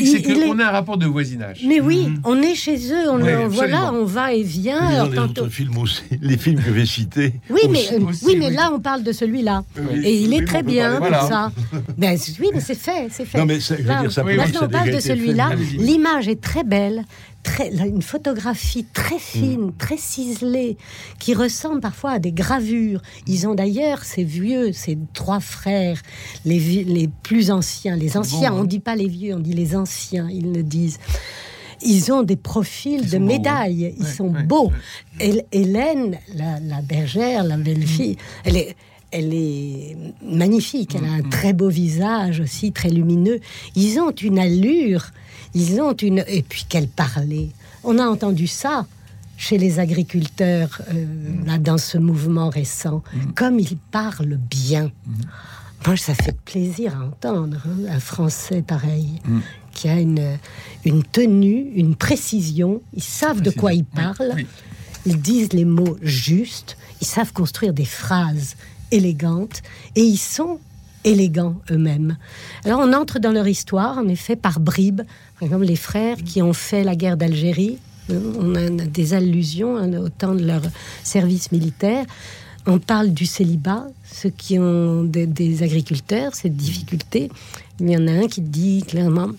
C'est 0.05 0.17
est- 0.27 0.47
qu'on 0.47 0.57
a 0.59 0.65
un 0.65 0.71
rapport 0.71 0.97
de 0.97 1.05
voisinage. 1.05 1.61
Mais 1.65 1.79
oui, 1.79 2.09
on 2.25 2.41
est 2.41 2.55
chez 2.55 2.75
eux, 2.91 3.07
on, 3.09 3.21
on- 3.21 3.47
voilà, 3.47 3.93
on 3.93 4.03
va 4.03 4.33
et 4.33 4.41
vient. 4.41 5.07
Les 5.07 5.15
tantôt- 5.15 5.43
autres 5.43 5.49
films 5.51 5.77
aussi, 5.77 6.01
les 6.21 6.37
films 6.37 6.59
que 6.61 6.73
j'ai 6.73 6.85
cités. 6.87 7.33
Oui, 7.51 7.61
mais, 7.69 7.79
aussi. 7.79 7.93
euh, 7.93 7.99
aussi, 8.09 8.25
oui, 8.25 8.35
mais 8.37 8.47
oui. 8.47 8.55
là, 8.55 8.71
on 8.73 8.79
parle 8.79 9.03
de 9.03 9.11
celui-là. 9.11 9.63
Oui, 9.77 10.01
et 10.03 10.21
il 10.23 10.29
oui, 10.29 10.37
est 10.37 10.45
très 10.45 10.63
bien 10.63 10.99
parler 10.99 11.15
comme 11.15 11.27
de- 11.27 11.31
ça. 11.31 11.51
Ben, 11.97 12.17
oui, 12.39 12.47
mais 12.53 12.59
c'est 12.59 12.75
fait, 12.75 13.07
c'est 13.11 13.25
fait. 13.25 13.37
Non, 13.37 13.45
mais 13.45 13.59
ça, 13.59 13.75
je 13.77 13.83
veux 13.83 13.87
Là, 13.87 14.01
dire, 14.01 14.11
ça 14.11 14.23
Oui, 14.23 14.33
peut- 14.33 14.39
oui, 14.39 14.45
Maintenant, 14.45 14.59
ça 14.61 14.65
on 14.65 14.69
a 14.69 14.71
parle 14.71 14.91
de 14.91 14.99
celui-là. 14.99 15.49
L'image 15.77 16.27
est 16.27 16.41
très 16.41 16.63
belle. 16.63 17.03
Très, 17.43 17.69
une 17.87 18.01
photographie 18.03 18.85
très 18.93 19.15
Mm. 19.15 19.19
fine, 19.19 19.71
très 19.77 19.97
ciselée, 19.97 20.77
qui 21.19 21.33
ressemble 21.33 21.79
parfois 21.81 22.11
à 22.11 22.19
des 22.19 22.31
gravures. 22.31 23.01
Ils 23.27 23.47
ont 23.47 23.55
d'ailleurs, 23.55 24.03
ces 24.03 24.23
vieux, 24.23 24.73
ces 24.73 24.97
trois 25.13 25.39
frères, 25.39 26.01
les, 26.45 26.59
les 26.83 27.07
plus 27.23 27.49
anciens, 27.49 27.95
les 27.95 28.15
anciens, 28.15 28.51
hein. 28.51 28.57
on 28.57 28.61
ne 28.63 28.67
dit 28.67 28.79
pas 28.79 28.95
les 28.95 29.07
vieux, 29.07 29.33
on 29.33 29.39
dit 29.39 29.53
les 29.53 29.75
anciens, 29.75 30.29
ils 30.29 30.51
le 30.53 30.63
disent. 30.63 30.99
Ils 31.83 32.11
ont 32.13 32.21
des 32.21 32.35
profils 32.35 33.01
Ils 33.03 33.09
de 33.09 33.15
hein. 33.15 33.19
médailles, 33.19 33.95
ils 33.97 34.05
sont 34.05 34.29
beaux. 34.29 34.71
Hélène, 35.51 36.19
la, 36.35 36.59
la 36.59 36.81
bergère, 36.81 37.43
la 37.43 37.57
belle-fille, 37.57 38.17
elle 38.45 38.57
est, 38.57 38.75
elle 39.11 39.33
est 39.33 39.97
magnifique. 40.23 40.95
Elle 40.95 41.05
a 41.05 41.13
un 41.13 41.29
très 41.29 41.53
beau 41.53 41.69
visage 41.69 42.39
aussi, 42.39 42.71
très 42.71 42.89
lumineux. 42.89 43.39
Ils 43.75 43.99
ont 43.99 44.11
une 44.11 44.39
allure, 44.39 45.11
ils 45.53 45.79
ont 45.81 45.93
une. 45.93 46.23
Et 46.27 46.43
puis 46.43 46.65
qu'elle 46.67 46.87
parlait. 46.87 47.49
On 47.83 47.99
a 47.99 48.05
entendu 48.05 48.47
ça 48.47 48.85
chez 49.37 49.57
les 49.57 49.79
agriculteurs 49.79 50.81
euh, 50.93 51.05
là 51.45 51.57
dans 51.57 51.79
ce 51.79 51.97
mouvement 51.97 52.49
récent, 52.49 53.03
comme 53.35 53.59
ils 53.59 53.77
parlent 53.77 54.37
bien. 54.49 54.91
Moi, 55.87 55.97
ça 55.97 56.13
fait 56.13 56.37
plaisir 56.45 56.95
à 56.95 57.05
entendre 57.05 57.57
hein, 57.65 57.91
un 57.95 57.99
Français 57.99 58.61
pareil 58.61 59.19
qui 59.71 59.89
a 59.89 59.99
une, 59.99 60.37
une 60.85 61.03
tenue, 61.03 61.71
une 61.75 61.95
précision. 61.95 62.81
Ils 62.93 63.01
savent 63.01 63.41
de 63.41 63.49
quoi 63.49 63.73
ils 63.73 63.85
parlent. 63.85 64.33
oui. 64.35 64.45
Ils 65.07 65.19
disent 65.19 65.53
les 65.53 65.65
mots 65.65 65.97
justes. 66.03 66.77
Ils 67.01 67.07
savent 67.07 67.33
construire 67.33 67.73
des 67.73 67.85
phrases 67.85 68.55
élégantes. 68.91 69.61
Et 69.95 70.01
ils 70.01 70.17
sont 70.17 70.59
élégants 71.03 71.55
eux-mêmes. 71.71 72.17
Alors 72.65 72.79
on 72.79 72.93
entre 72.93 73.19
dans 73.19 73.31
leur 73.31 73.47
histoire, 73.47 73.97
en 73.97 74.07
effet, 74.07 74.35
par 74.35 74.59
bribes. 74.59 75.01
Par 75.39 75.47
exemple, 75.47 75.65
les 75.65 75.75
frères 75.75 76.17
qui 76.17 76.41
ont 76.41 76.53
fait 76.53 76.83
la 76.83 76.95
guerre 76.95 77.17
d'Algérie. 77.17 77.77
hein, 78.11 78.15
On 78.39 78.55
a 78.55 78.69
des 78.69 79.13
allusions 79.13 79.77
hein, 79.77 79.91
au 79.97 80.09
temps 80.09 80.35
de 80.35 80.45
leur 80.45 80.61
service 81.03 81.51
militaire. 81.51 82.05
On 82.67 82.77
parle 82.77 83.09
du 83.09 83.25
célibat, 83.25 83.87
ceux 84.05 84.29
qui 84.29 84.59
ont 84.59 85.03
des 85.03 85.63
agriculteurs, 85.63 86.35
cette 86.35 86.55
difficulté. 86.55 87.31
Il 87.79 87.89
y 87.89 87.97
en 87.97 88.07
a 88.07 88.11
un 88.11 88.27
qui 88.27 88.41
dit 88.41 88.83
clairement 88.87 89.29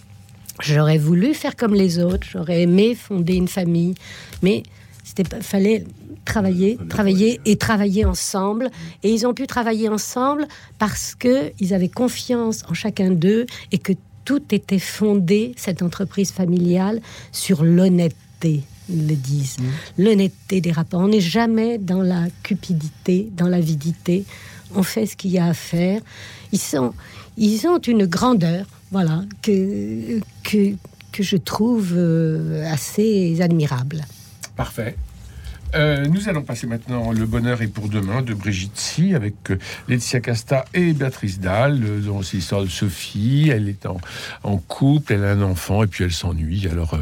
J'aurais 0.61 0.99
voulu 0.99 1.33
faire 1.35 1.57
comme 1.57 1.75
les 1.75 1.99
autres, 1.99 2.27
j'aurais 2.31 2.63
aimé 2.63 2.95
fonder 2.95 3.35
une 3.35 3.49
famille, 3.49 3.95
mais 4.43 4.63
c'était 5.05 5.25
fallait 5.43 5.85
travailler, 6.25 6.79
travailler 6.89 7.41
et 7.45 7.57
travailler 7.57 8.05
ensemble. 8.05 8.71
Et 9.03 9.11
ils 9.13 9.27
ont 9.27 9.35
pu 9.35 9.47
travailler 9.47 9.89
ensemble 9.89 10.47
parce 10.79 11.15
que 11.15 11.53
ils 11.59 11.75
avaient 11.75 11.89
confiance 11.89 12.63
en 12.69 12.75
chacun 12.75 13.11
d'eux 13.11 13.47
et 13.73 13.79
que 13.79 13.93
tout 14.25 14.43
était 14.55 14.79
fondé, 14.79 15.53
cette 15.57 15.83
entreprise 15.83 16.31
familiale, 16.31 17.01
sur 17.33 17.65
l'honnêteté, 17.65 18.63
ils 18.89 19.09
le 19.09 19.17
disent. 19.17 19.57
L'honnêteté 19.99 20.61
des 20.61 20.73
rapports. 20.73 21.01
On 21.01 21.09
n'est 21.09 21.21
jamais 21.21 21.79
dans 21.79 22.03
la 22.03 22.27
cupidité, 22.43 23.29
dans 23.37 23.49
l'avidité. 23.49 24.25
On 24.75 24.83
fait 24.83 25.07
ce 25.07 25.17
qu'il 25.17 25.33
y 25.33 25.39
a 25.39 25.47
à 25.47 25.55
faire. 25.55 26.01
Ils, 26.53 26.61
sont, 26.61 26.95
ils 27.37 27.67
ont 27.67 27.79
une 27.79 28.07
grandeur, 28.07 28.67
voilà, 28.91 29.25
que, 29.43 30.21
que, 30.45 30.75
que 31.11 31.23
je 31.23 31.37
trouve 31.37 31.93
euh, 31.95 32.65
assez 32.73 33.41
admirable. 33.41 34.05
Parfait. 34.57 34.97
Euh, 35.75 36.05
nous 36.07 36.29
allons 36.29 36.43
passer 36.43 36.67
maintenant 36.67 37.13
Le 37.13 37.25
bonheur 37.25 37.63
est 37.63 37.69
pour 37.69 37.89
demain 37.89 38.21
de 38.21 38.35
Brigitte 38.35 38.77
Si 38.77 39.15
avec 39.15 39.51
euh, 39.51 39.59
Laetitia 39.89 40.21
Casta 40.21 40.67
et 40.75 40.93
Béatrice 40.93 41.41
Dalle, 41.41 42.03
dont 42.03 42.23
c'est 42.23 42.37
l'histoire 42.37 42.63
de 42.63 42.67
Sophie. 42.67 43.49
Elle 43.51 43.69
est 43.69 43.87
en, 43.87 44.59
couple, 44.59 45.15
elle 45.15 45.25
a 45.25 45.31
un 45.31 45.43
enfant 45.43 45.83
et 45.83 45.87
puis 45.87 46.05
elle 46.05 46.13
s'ennuie. 46.13 46.69
Alors 46.71 46.95
euh, 46.95 46.99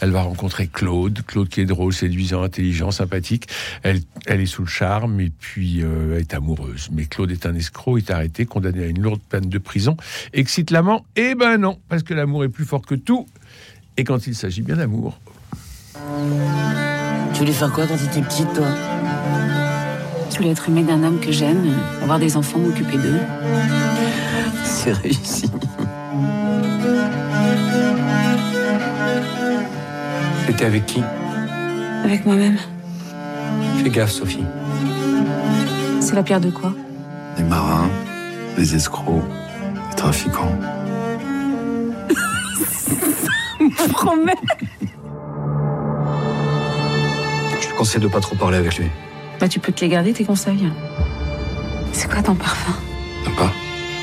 elle 0.00 0.10
va 0.10 0.22
rencontrer 0.22 0.68
Claude. 0.68 1.22
Claude 1.26 1.48
qui 1.48 1.62
est 1.62 1.66
drôle, 1.66 1.92
séduisant, 1.92 2.42
intelligent, 2.42 2.92
sympathique. 2.92 3.48
Elle, 3.82 4.02
est 4.26 4.46
sous 4.46 4.62
le 4.62 4.68
charme 4.68 5.20
et 5.20 5.30
puis 5.30 5.80
elle 5.80 6.20
est 6.20 6.34
amoureuse. 6.34 6.90
Mais 6.92 7.06
Claude 7.06 7.30
est 7.32 7.46
un 7.46 7.54
escroc, 7.54 7.98
est 7.98 8.10
arrêté, 8.10 8.46
condamné 8.46 8.84
à 8.84 8.86
une 8.86 9.00
lourde 9.00 9.20
peine 9.28 9.48
de 9.48 9.58
prison. 9.58 9.96
Excite 10.32 10.70
l'amant? 10.70 11.04
Eh 11.16 11.34
ben 11.34 11.58
non, 11.58 11.78
parce 11.88 12.02
que 12.02 12.14
l'amour 12.14 12.44
est 12.44 12.48
plus 12.48 12.64
fort 12.64 12.82
que 12.82 12.94
tout. 12.94 13.26
Et 13.96 14.04
quand 14.04 14.26
il 14.26 14.34
s'agit 14.34 14.62
bien 14.62 14.76
d'amour, 14.76 15.18
Tu 17.32 17.38
voulais 17.40 17.52
faire 17.52 17.72
quoi 17.72 17.86
quand 17.86 17.96
t'étais 17.96 18.20
petite, 18.20 18.52
toi 18.52 18.66
Je 20.30 20.36
voulais 20.36 20.50
être 20.50 20.68
aimée 20.68 20.82
d'un 20.82 21.02
homme 21.02 21.18
que 21.20 21.32
j'aime, 21.32 21.64
avoir 22.02 22.18
des 22.18 22.36
enfants, 22.36 22.58
m'occuper 22.58 22.96
d'eux. 22.98 23.20
C'est 24.64 24.92
réussi. 24.92 25.50
T'étais 30.46 30.64
avec 30.64 30.86
qui 30.86 31.02
Avec 32.04 32.26
moi-même. 32.26 32.58
Fais 33.82 33.90
gaffe, 33.90 34.10
Sophie. 34.10 34.44
C'est 36.00 36.14
la 36.14 36.22
pierre 36.22 36.40
de 36.40 36.50
quoi 36.50 36.74
Les 37.38 37.44
marins, 37.44 37.88
les 38.58 38.74
escrocs, 38.74 39.22
les 39.90 39.96
trafiquants. 39.96 40.52
Promets 43.90 44.34
conseille 47.82 48.00
de 48.00 48.06
pas 48.06 48.20
trop 48.20 48.36
parler 48.36 48.58
avec 48.58 48.78
lui. 48.78 48.86
Bah 49.40 49.48
tu 49.48 49.58
peux 49.58 49.72
te 49.72 49.80
les 49.80 49.88
garder 49.88 50.12
tes 50.12 50.24
conseils. 50.24 50.70
C'est 51.92 52.08
quoi 52.08 52.22
ton 52.22 52.36
parfum? 52.36 52.74
T'aimes 53.24 53.34
pas 53.34 53.50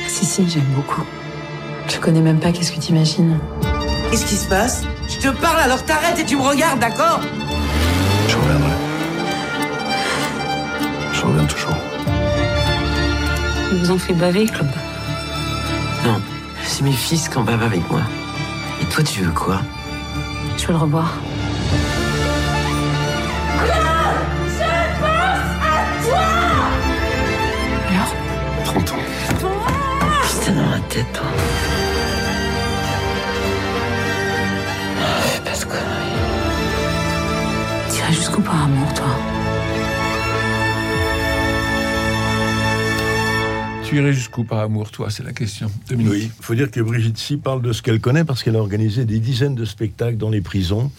Si 0.06 0.26
si, 0.26 0.50
j'aime 0.50 0.68
beaucoup. 0.76 1.02
Je 1.88 1.98
connais 1.98 2.20
même 2.20 2.42
pas, 2.42 2.52
qu'est-ce 2.52 2.74
que 2.74 2.80
t'imagines? 2.80 3.40
Qu'est-ce 4.12 4.26
qui 4.26 4.36
se 4.36 4.50
passe? 4.50 4.84
Je 5.08 5.30
te 5.30 5.30
parle 5.30 5.62
alors 5.62 5.82
t'arrêtes 5.86 6.20
et 6.20 6.26
tu 6.26 6.36
me 6.36 6.42
regardes, 6.42 6.82
d'accord? 6.82 7.22
Je 8.28 8.36
reviendrai. 8.36 8.74
Je 11.14 11.22
reviens 11.22 11.46
toujours. 11.46 11.78
Ils 13.72 13.78
vous 13.78 13.92
ont 13.92 13.98
fait 13.98 14.14
baver, 14.14 14.46
Claude. 14.46 14.68
Non, 16.06 16.20
c'est 16.66 16.84
mes 16.84 16.92
fils 16.92 17.30
qui 17.30 17.38
en 17.38 17.44
bavent 17.44 17.64
avec 17.64 17.90
moi. 17.90 18.02
Et 18.82 18.86
toi, 18.88 19.06
tu 19.06 19.22
veux 19.22 19.32
quoi? 19.32 19.62
Je 20.58 20.68
veux 20.68 20.74
le 20.74 20.80
revoir. 20.80 21.14
17 31.00 31.18
ans. 31.18 31.22
Ah, 34.98 35.26
ouais, 35.26 35.42
parce 35.46 35.64
que... 35.64 35.78
Tu 37.90 38.00
irais 38.00 38.14
jusqu'où 38.14 38.42
par 38.42 38.64
amour, 38.64 38.94
toi 38.94 39.39
tu 43.90 43.98
irais 43.98 44.14
jusqu'où 44.14 44.44
par 44.44 44.60
amour, 44.60 44.92
toi? 44.92 45.10
C'est 45.10 45.24
la 45.24 45.34
question. 45.34 45.72
Dominique. 45.90 46.12
Oui, 46.12 46.32
il 46.40 46.44
faut 46.46 46.56
dire 46.56 46.70
que 46.70 46.80
Brigitte 46.80 47.18
Si 47.18 47.38
parle 47.38 47.62
de 47.62 47.74
ce 47.74 47.82
qu'elle 47.82 48.00
connaît 48.00 48.24
parce 48.24 48.44
qu'elle 48.44 48.56
a 48.56 48.60
organisé 48.60 49.06
des 49.06 49.20
dizaines 49.20 49.56
de 49.56 49.66
spectacles 49.66 50.18
dans 50.18 50.30
les 50.30 50.42
prisons 50.42 50.92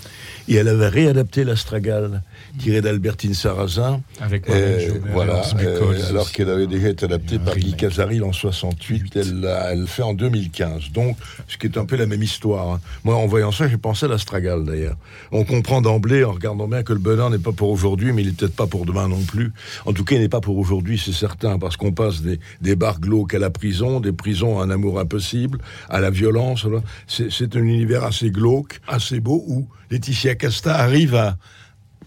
et 0.48 0.54
elle 0.54 0.66
avait 0.68 0.88
réadapté 0.88 1.44
l'Astragale 1.44 2.22
tirée 2.58 2.80
d'Albertine 2.80 3.34
Sarrazin. 3.34 4.00
Avec 4.20 4.48
Euh, 4.50 4.80
Joubert, 4.88 5.12
voilà, 5.12 5.42
euh, 5.60 6.08
alors 6.08 6.32
qu'elle 6.32 6.50
avait 6.50 6.66
déjà 6.66 6.88
été 6.88 7.04
adaptée 7.04 7.38
par 7.38 7.56
Guy 7.56 7.74
Casaril 7.74 8.24
en 8.24 8.32
68, 8.32 9.14
elle 9.16 9.40
l'a 9.40 9.72
elle 9.72 9.80
le 9.80 9.86
fait 9.86 10.02
en 10.02 10.12
2015. 10.14 10.90
Donc, 10.92 11.16
ce 11.46 11.56
qui 11.56 11.66
est 11.68 11.78
un 11.78 11.84
peu 11.84 11.94
la 11.96 12.06
même 12.06 12.22
histoire. 12.22 12.68
hein. 12.70 12.80
Moi, 13.04 13.14
en 13.14 13.26
voyant 13.26 13.52
ça, 13.52 13.68
j'ai 13.68 13.76
pensé 13.76 14.06
à 14.06 14.08
l'Astragale 14.08 14.64
d'ailleurs. 14.64 14.96
On 15.30 15.44
comprend 15.44 15.80
d'emblée, 15.80 16.24
en 16.24 16.32
regardant 16.32 16.66
bien, 16.66 16.82
que 16.82 16.92
le 16.92 16.98
bonheur 16.98 17.30
n'est 17.30 17.38
pas 17.38 17.52
pour 17.52 17.70
aujourd'hui, 17.70 18.12
mais 18.12 18.22
il 18.22 18.28
n'est 18.28 18.34
peut-être 18.34 18.56
pas 18.56 18.66
pour 18.66 18.86
demain 18.86 19.06
non 19.06 19.20
plus. 19.22 19.52
En 19.86 19.92
tout 19.92 20.04
cas, 20.04 20.16
il 20.16 20.20
n'est 20.20 20.28
pas 20.28 20.40
pour 20.40 20.58
aujourd'hui, 20.58 21.00
c'est 21.02 21.12
certain, 21.12 21.58
parce 21.60 21.76
qu'on 21.76 21.92
passe 21.92 22.22
des, 22.22 22.40
des 22.60 22.74
bars 22.80 22.98
glauques 22.98 23.34
à 23.34 23.38
la 23.38 23.50
prison, 23.50 24.00
des 24.00 24.10
prisons 24.12 24.58
à 24.58 24.64
un 24.64 24.70
amour 24.70 24.98
impossible, 24.98 25.58
à 25.88 26.00
la 26.00 26.10
violence. 26.10 26.66
C'est 27.06 27.54
un 27.56 27.62
univers 27.62 28.02
assez 28.04 28.30
glauque, 28.30 28.80
assez 28.88 29.20
beau, 29.20 29.44
où 29.46 29.68
Laetitia 29.90 30.34
Casta 30.34 30.74
arrive 30.76 31.14
à 31.14 31.36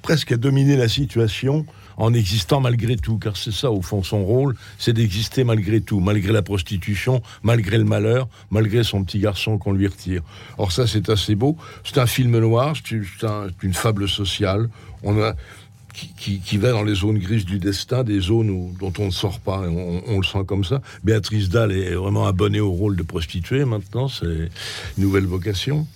presque 0.01 0.31
à 0.33 0.38
dominer 0.38 0.75
la 0.75 0.89
situation 0.89 1.65
en 1.95 2.12
existant 2.13 2.59
malgré 2.59 2.95
tout, 2.97 3.19
car 3.19 3.38
c'est 3.38 3.53
ça 3.53 3.69
au 3.71 3.83
fond 3.83 4.01
son 4.01 4.25
rôle, 4.25 4.55
c'est 4.79 4.93
d'exister 4.93 5.43
malgré 5.43 5.79
tout, 5.79 5.99
malgré 5.99 6.33
la 6.33 6.41
prostitution, 6.41 7.21
malgré 7.43 7.77
le 7.77 7.83
malheur, 7.86 8.27
malgré 8.49 8.83
son 8.83 9.03
petit 9.03 9.19
garçon 9.19 9.59
qu'on 9.59 9.73
lui 9.73 9.86
retire. 9.88 10.23
Or 10.57 10.71
ça 10.71 10.88
c'est 10.88 11.07
assez 11.09 11.36
beau, 11.36 11.55
c'est 11.86 11.99
un 11.99 12.07
film 12.07 12.38
noir, 12.39 12.73
c'est 12.75 12.95
une- 12.95 13.05
c'est 13.19 13.27
un- 13.27 13.47
une 13.62 13.75
fable 13.75 14.09
sociale, 14.09 14.69
on 15.03 15.21
a 15.21 15.36
qui, 15.93 16.58
va 16.58 16.71
dans 16.71 16.84
les 16.84 16.95
zones 16.95 17.19
grises 17.19 17.45
du 17.45 17.60
destin, 17.60 18.03
des 18.03 18.19
zones 18.19 18.73
dont 18.79 18.93
on 18.99 19.06
ne 19.06 19.12
sort 19.12 19.39
pas, 19.39 19.60
on, 19.60 20.17
le 20.17 20.23
sent 20.23 20.43
comme 20.47 20.63
ça. 20.63 20.82
Béatrice 21.03 21.49
Dalle 21.49 21.71
est 21.71 21.93
vraiment 21.93 22.25
abonnée 22.25 22.60
au 22.60 22.71
rôle 22.71 22.95
de 22.95 23.03
prostituée 23.03 23.65
maintenant, 23.65 24.08
c'est 24.08 24.25
une 24.25 24.49
nouvelle 25.03 25.25
vocation, 25.25 25.88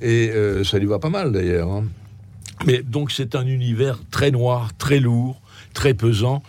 et 0.00 0.30
euh, 0.30 0.64
ça 0.64 0.78
lui 0.78 0.86
va 0.86 0.98
pas 0.98 1.10
mal 1.10 1.32
d'ailleurs. 1.32 1.70
hein. 1.70 1.84
Mais 2.64 2.82
donc 2.82 3.10
c'est 3.10 3.34
un 3.34 3.46
univers 3.46 3.98
très 4.10 4.30
noir, 4.30 4.70
très 4.76 5.00
lourd, 5.00 5.40
très 5.74 5.94
pesant. 5.94 6.42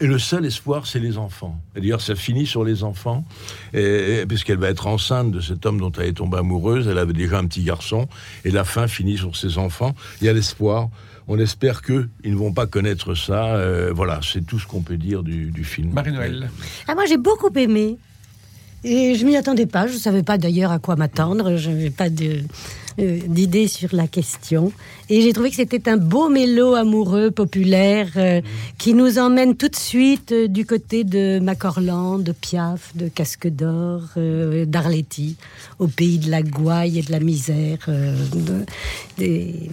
Et 0.00 0.06
le 0.06 0.20
seul 0.20 0.46
espoir, 0.46 0.86
c'est 0.86 1.00
les 1.00 1.18
enfants. 1.18 1.60
Et 1.74 1.80
D'ailleurs, 1.80 2.00
ça 2.00 2.14
finit 2.14 2.46
sur 2.46 2.62
les 2.62 2.84
enfants, 2.84 3.24
puisqu'elle 3.72 4.58
va 4.58 4.68
être 4.68 4.86
enceinte 4.86 5.32
de 5.32 5.40
cet 5.40 5.66
homme 5.66 5.80
dont 5.80 5.90
elle 5.98 6.06
est 6.06 6.12
tombée 6.12 6.38
amoureuse. 6.38 6.86
Elle 6.86 6.98
avait 6.98 7.12
déjà 7.12 7.38
un 7.38 7.46
petit 7.46 7.64
garçon, 7.64 8.06
et 8.44 8.52
la 8.52 8.62
fin 8.62 8.86
finit 8.86 9.18
sur 9.18 9.34
ses 9.34 9.58
enfants. 9.58 9.96
Il 10.20 10.26
y 10.26 10.30
a 10.30 10.32
l'espoir. 10.32 10.88
On 11.28 11.38
espère 11.38 11.82
qu'ils 11.82 12.08
ne 12.24 12.34
vont 12.36 12.52
pas 12.52 12.66
connaître 12.66 13.14
ça. 13.14 13.54
Euh, 13.56 13.92
voilà, 13.94 14.20
c'est 14.22 14.44
tout 14.46 14.58
ce 14.58 14.66
qu'on 14.66 14.80
peut 14.80 14.96
dire 14.96 15.22
du, 15.22 15.50
du 15.50 15.62
film. 15.64 15.90
Marie-Noël. 15.92 16.48
Ah, 16.86 16.94
moi, 16.94 17.04
j'ai 17.06 17.18
beaucoup 17.18 17.50
aimé. 17.54 17.98
Et 18.84 19.14
je 19.14 19.26
m'y 19.26 19.36
attendais 19.36 19.66
pas. 19.66 19.86
Je 19.88 19.94
ne 19.94 19.98
savais 19.98 20.22
pas 20.22 20.38
d'ailleurs 20.38 20.70
à 20.70 20.78
quoi 20.78 20.96
m'attendre. 20.96 21.56
Je 21.56 21.68
n'avais 21.68 21.90
pas 21.90 22.08
de, 22.08 22.38
euh, 23.00 23.18
d'idée 23.26 23.66
sur 23.68 23.88
la 23.92 24.06
question. 24.06 24.72
Et 25.10 25.20
j'ai 25.20 25.32
trouvé 25.32 25.50
que 25.50 25.56
c'était 25.56 25.88
un 25.90 25.96
beau 25.98 26.28
mélo 26.30 26.74
amoureux, 26.76 27.30
populaire, 27.32 28.08
euh, 28.16 28.40
qui 28.78 28.94
nous 28.94 29.18
emmène 29.18 29.56
tout 29.56 29.68
de 29.68 29.76
suite 29.76 30.30
euh, 30.32 30.46
du 30.48 30.64
côté 30.64 31.02
de 31.04 31.40
Macorland, 31.40 32.22
de 32.22 32.32
Piaf, 32.32 32.96
de 32.96 33.08
Casque 33.08 33.48
d'Or, 33.48 34.02
euh, 34.16 34.64
d'Arletty, 34.64 35.36
au 35.80 35.88
pays 35.88 36.18
de 36.18 36.30
la 36.30 36.42
gouaille 36.42 37.00
et 37.00 37.02
de 37.02 37.10
la 37.12 37.20
misère, 37.20 37.78
euh, 37.88 38.16
de- 38.32 38.64
des- 39.18 39.68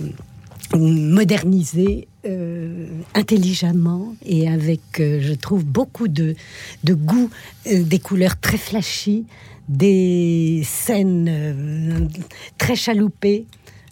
modernisé 0.73 2.07
euh, 2.25 2.87
intelligemment 3.13 4.15
et 4.25 4.49
avec, 4.49 4.81
euh, 4.99 5.19
je 5.21 5.33
trouve, 5.33 5.63
beaucoup 5.63 6.07
de, 6.07 6.35
de 6.83 6.93
goût, 6.93 7.29
euh, 7.67 7.83
des 7.83 7.99
couleurs 7.99 8.39
très 8.39 8.57
flashy, 8.57 9.25
des 9.69 10.61
scènes 10.65 12.09
très 12.57 12.75
chaloupées. 12.75 13.45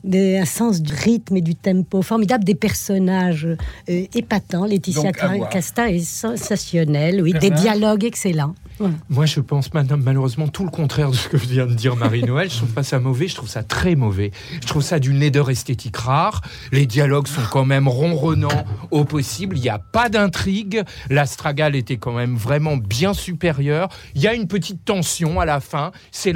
des- 0.03 0.36
un 0.38 0.43
sens 0.45 0.81
du 0.81 0.93
rythme 0.93 1.38
et 1.38 1.41
du 1.41 1.55
tempo 1.55 2.01
formidable, 2.01 2.43
des 2.43 2.55
personnages 2.55 3.47
épatants. 4.13 4.65
Laetitia. 4.65 5.01
Casta 5.49 5.89
est 5.91 5.99
sensationnelle, 6.03 7.21
oui, 7.21 7.31
des 7.39 7.49
dialogues 7.62 8.03
excellents. 8.03 8.53
Moi, 9.09 9.25
je 9.25 9.39
pense 9.39 9.69
malheureusement 9.73 10.47
tout 10.47 10.63
le 10.65 10.69
contraire 10.71 11.12
de 11.12 11.15
ce 11.15 11.27
que 11.29 11.38
vient 11.38 11.65
de 11.65 11.73
dire 11.73 11.95
Marie-Noël. 11.95 12.49
Je 12.49 12.57
trouve 12.57 12.71
pas 12.73 12.83
ça 12.83 12.99
mauvais, 12.99 13.27
je 13.27 13.36
trouve 13.36 13.49
ça 13.49 13.63
très 13.63 13.95
mauvais. 13.95 14.31
Je 14.62 14.67
trouve 14.67 14.81
ça 14.81 14.99
d'une 14.99 15.19
laideur 15.19 15.49
esthétique 15.49 15.95
rare. 15.97 16.41
Les 16.71 16.86
dialogues 16.86 17.27
sont 17.27 17.41
quand 17.51 17.65
même 17.65 17.88
ronronnants 17.88 18.65
au 18.91 19.05
possible. 19.05 19.57
Il 19.57 19.62
n'y 19.62 19.69
a 19.69 19.79
pas 19.79 20.09
d'intrigue. 20.09 20.83
L'Astragale 21.09 21.75
était 21.75 21.97
quand 21.97 22.13
même 22.13 22.36
vraiment 22.36 22.75
bien 22.77 23.13
supérieur. 23.13 23.89
Il 24.15 24.21
y 24.21 24.27
a 24.27 24.33
une 24.33 24.47
petite 24.47 24.83
tension 24.86 25.39
à 25.39 25.45
la 25.45 25.59
fin. 25.59 25.91
C'est 26.12 26.33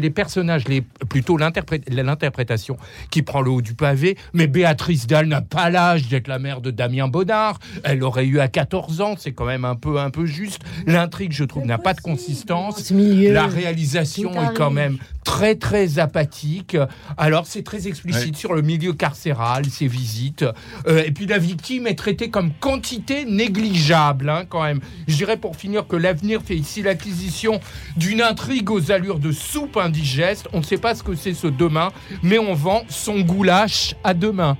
les 0.00 0.10
personnages, 0.10 0.64
plutôt 1.08 1.36
l'interpré- 1.36 1.82
l'interprétation 1.88 2.76
qui 3.10 3.22
prend 3.22 3.40
le 3.40 3.50
haut 3.50 3.62
du 3.62 3.74
pavé. 3.74 4.16
Mais 4.34 4.46
Béatrice 4.46 5.06
Dalle 5.06 5.26
n'a 5.26 5.40
pas 5.42 5.70
l'âge 5.70 6.08
d'être 6.08 6.28
la 6.28 6.38
mère 6.38 6.60
de 6.60 6.70
Damien 6.70 7.08
Bonnard. 7.08 7.58
Elle 7.82 8.02
aurait 8.02 8.26
eu 8.26 8.40
à 8.40 8.48
14 8.48 9.00
ans. 9.00 9.14
C'est 9.18 9.32
quand 9.32 9.46
même 9.46 9.64
un 9.64 9.74
peu, 9.76 9.98
un 9.98 10.10
peu 10.10 10.26
juste. 10.26 10.60
L'intrigue, 10.86 11.32
je 11.32 11.44
trouve, 11.44 11.64
n'a 11.64 11.77
n'a 11.78 11.82
pas 11.82 11.94
de 11.94 12.00
consistance. 12.00 12.90
La 12.90 13.46
réalisation 13.46 14.32
est 14.32 14.54
quand 14.54 14.70
même 14.70 14.98
très 15.24 15.56
très 15.56 15.98
apathique. 15.98 16.76
Alors 17.16 17.46
c'est 17.46 17.62
très 17.62 17.86
explicite 17.86 18.36
sur 18.36 18.54
le 18.54 18.62
milieu 18.62 18.92
carcéral, 18.92 19.66
ses 19.66 19.86
visites. 19.86 20.44
Euh, 20.86 21.02
et 21.04 21.10
puis 21.10 21.26
la 21.26 21.38
victime 21.38 21.86
est 21.86 21.94
traitée 21.94 22.30
comme 22.30 22.50
quantité 22.52 23.24
négligeable 23.24 24.30
hein, 24.30 24.44
quand 24.48 24.62
même. 24.62 24.80
Je 25.06 25.16
dirais 25.16 25.36
pour 25.36 25.56
finir 25.56 25.86
que 25.86 25.96
l'avenir 25.96 26.40
fait 26.42 26.56
ici 26.56 26.82
l'acquisition 26.82 27.60
d'une 27.96 28.22
intrigue 28.22 28.70
aux 28.70 28.90
allures 28.90 29.18
de 29.18 29.32
soupe 29.32 29.76
indigeste. 29.76 30.48
On 30.52 30.58
ne 30.58 30.64
sait 30.64 30.78
pas 30.78 30.94
ce 30.94 31.02
que 31.02 31.14
c'est 31.14 31.34
ce 31.34 31.46
demain, 31.46 31.90
mais 32.22 32.38
on 32.38 32.54
vend 32.54 32.82
son 32.88 33.20
goulash 33.20 33.94
à 34.04 34.14
demain. 34.14 34.56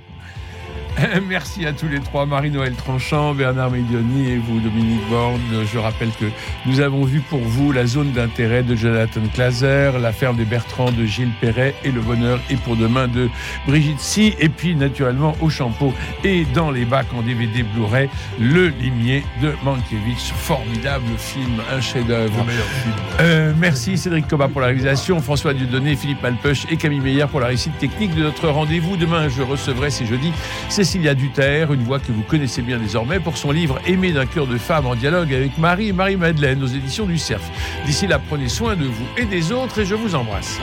Merci 1.27 1.65
à 1.65 1.73
tous 1.73 1.87
les 1.87 1.99
trois, 1.99 2.25
Marie-Noël 2.25 2.73
Tranchant, 2.73 3.33
Bernard 3.33 3.71
Medioni 3.71 4.31
et 4.31 4.37
vous, 4.37 4.59
Dominique 4.59 5.07
Borne. 5.09 5.39
Je 5.71 5.77
rappelle 5.77 6.09
que 6.19 6.25
nous 6.65 6.79
avons 6.79 7.03
vu 7.03 7.19
pour 7.21 7.39
vous 7.39 7.71
la 7.71 7.85
zone 7.85 8.11
d'intérêt 8.11 8.63
de 8.63 8.75
Jonathan 8.75 9.21
Clazer, 9.33 9.99
la 9.99 10.11
ferme 10.11 10.37
des 10.37 10.45
Bertrands 10.45 10.91
de 10.91 11.05
Gilles 11.05 11.31
Perret 11.39 11.75
et 11.83 11.91
le 11.91 12.01
bonheur 12.01 12.39
et 12.49 12.55
pour 12.55 12.75
demain 12.75 13.07
de 13.07 13.29
Brigitte 13.67 13.99
Si. 13.99 14.33
Et 14.39 14.49
puis, 14.49 14.75
naturellement, 14.75 15.35
au 15.41 15.49
Champeau 15.49 15.93
et 16.23 16.45
dans 16.53 16.71
les 16.71 16.85
bacs 16.85 17.13
en 17.15 17.21
DVD 17.21 17.63
Blu-ray, 17.63 18.09
Le 18.39 18.67
Limier 18.67 19.23
de 19.41 19.53
Mankiewicz. 19.63 20.31
Formidable 20.35 21.05
film, 21.17 21.61
un 21.71 21.81
chef-d'œuvre. 21.81 22.45
Euh, 23.19 23.53
merci 23.57 23.97
Cédric 23.97 24.27
Coba 24.27 24.47
pour 24.47 24.61
la 24.61 24.67
réalisation, 24.67 25.21
François 25.21 25.53
Dieudonné, 25.53 25.95
Philippe 25.95 26.23
Malpeuch 26.23 26.65
et 26.69 26.77
Camille 26.77 26.99
Meyer 26.99 27.25
pour 27.29 27.39
la 27.39 27.47
réussite 27.47 27.77
technique 27.77 28.15
de 28.15 28.23
notre 28.23 28.47
rendez-vous. 28.47 28.97
Demain, 28.97 29.29
je 29.29 29.41
recevrai, 29.41 29.89
c'est 29.89 30.05
jeudi, 30.05 30.31
Cécilia 30.89 31.13
Duterre, 31.13 31.71
une 31.71 31.83
voix 31.83 31.99
que 31.99 32.11
vous 32.11 32.23
connaissez 32.23 32.63
bien 32.63 32.79
désormais, 32.79 33.19
pour 33.19 33.37
son 33.37 33.51
livre 33.51 33.79
Aimé 33.85 34.11
d'un 34.11 34.25
cœur 34.25 34.47
de 34.47 34.57
femme 34.57 34.87
en 34.87 34.95
dialogue 34.95 35.31
avec 35.31 35.55
Marie 35.59 35.89
et 35.89 35.93
Marie-Madeleine 35.93 36.63
aux 36.63 36.67
éditions 36.67 37.05
du 37.05 37.19
Cerf. 37.19 37.43
D'ici 37.85 38.07
là, 38.07 38.17
prenez 38.17 38.49
soin 38.49 38.75
de 38.75 38.85
vous 38.85 39.05
et 39.15 39.25
des 39.25 39.51
autres 39.51 39.81
et 39.81 39.85
je 39.85 39.93
vous 39.93 40.15
embrasse. 40.15 40.59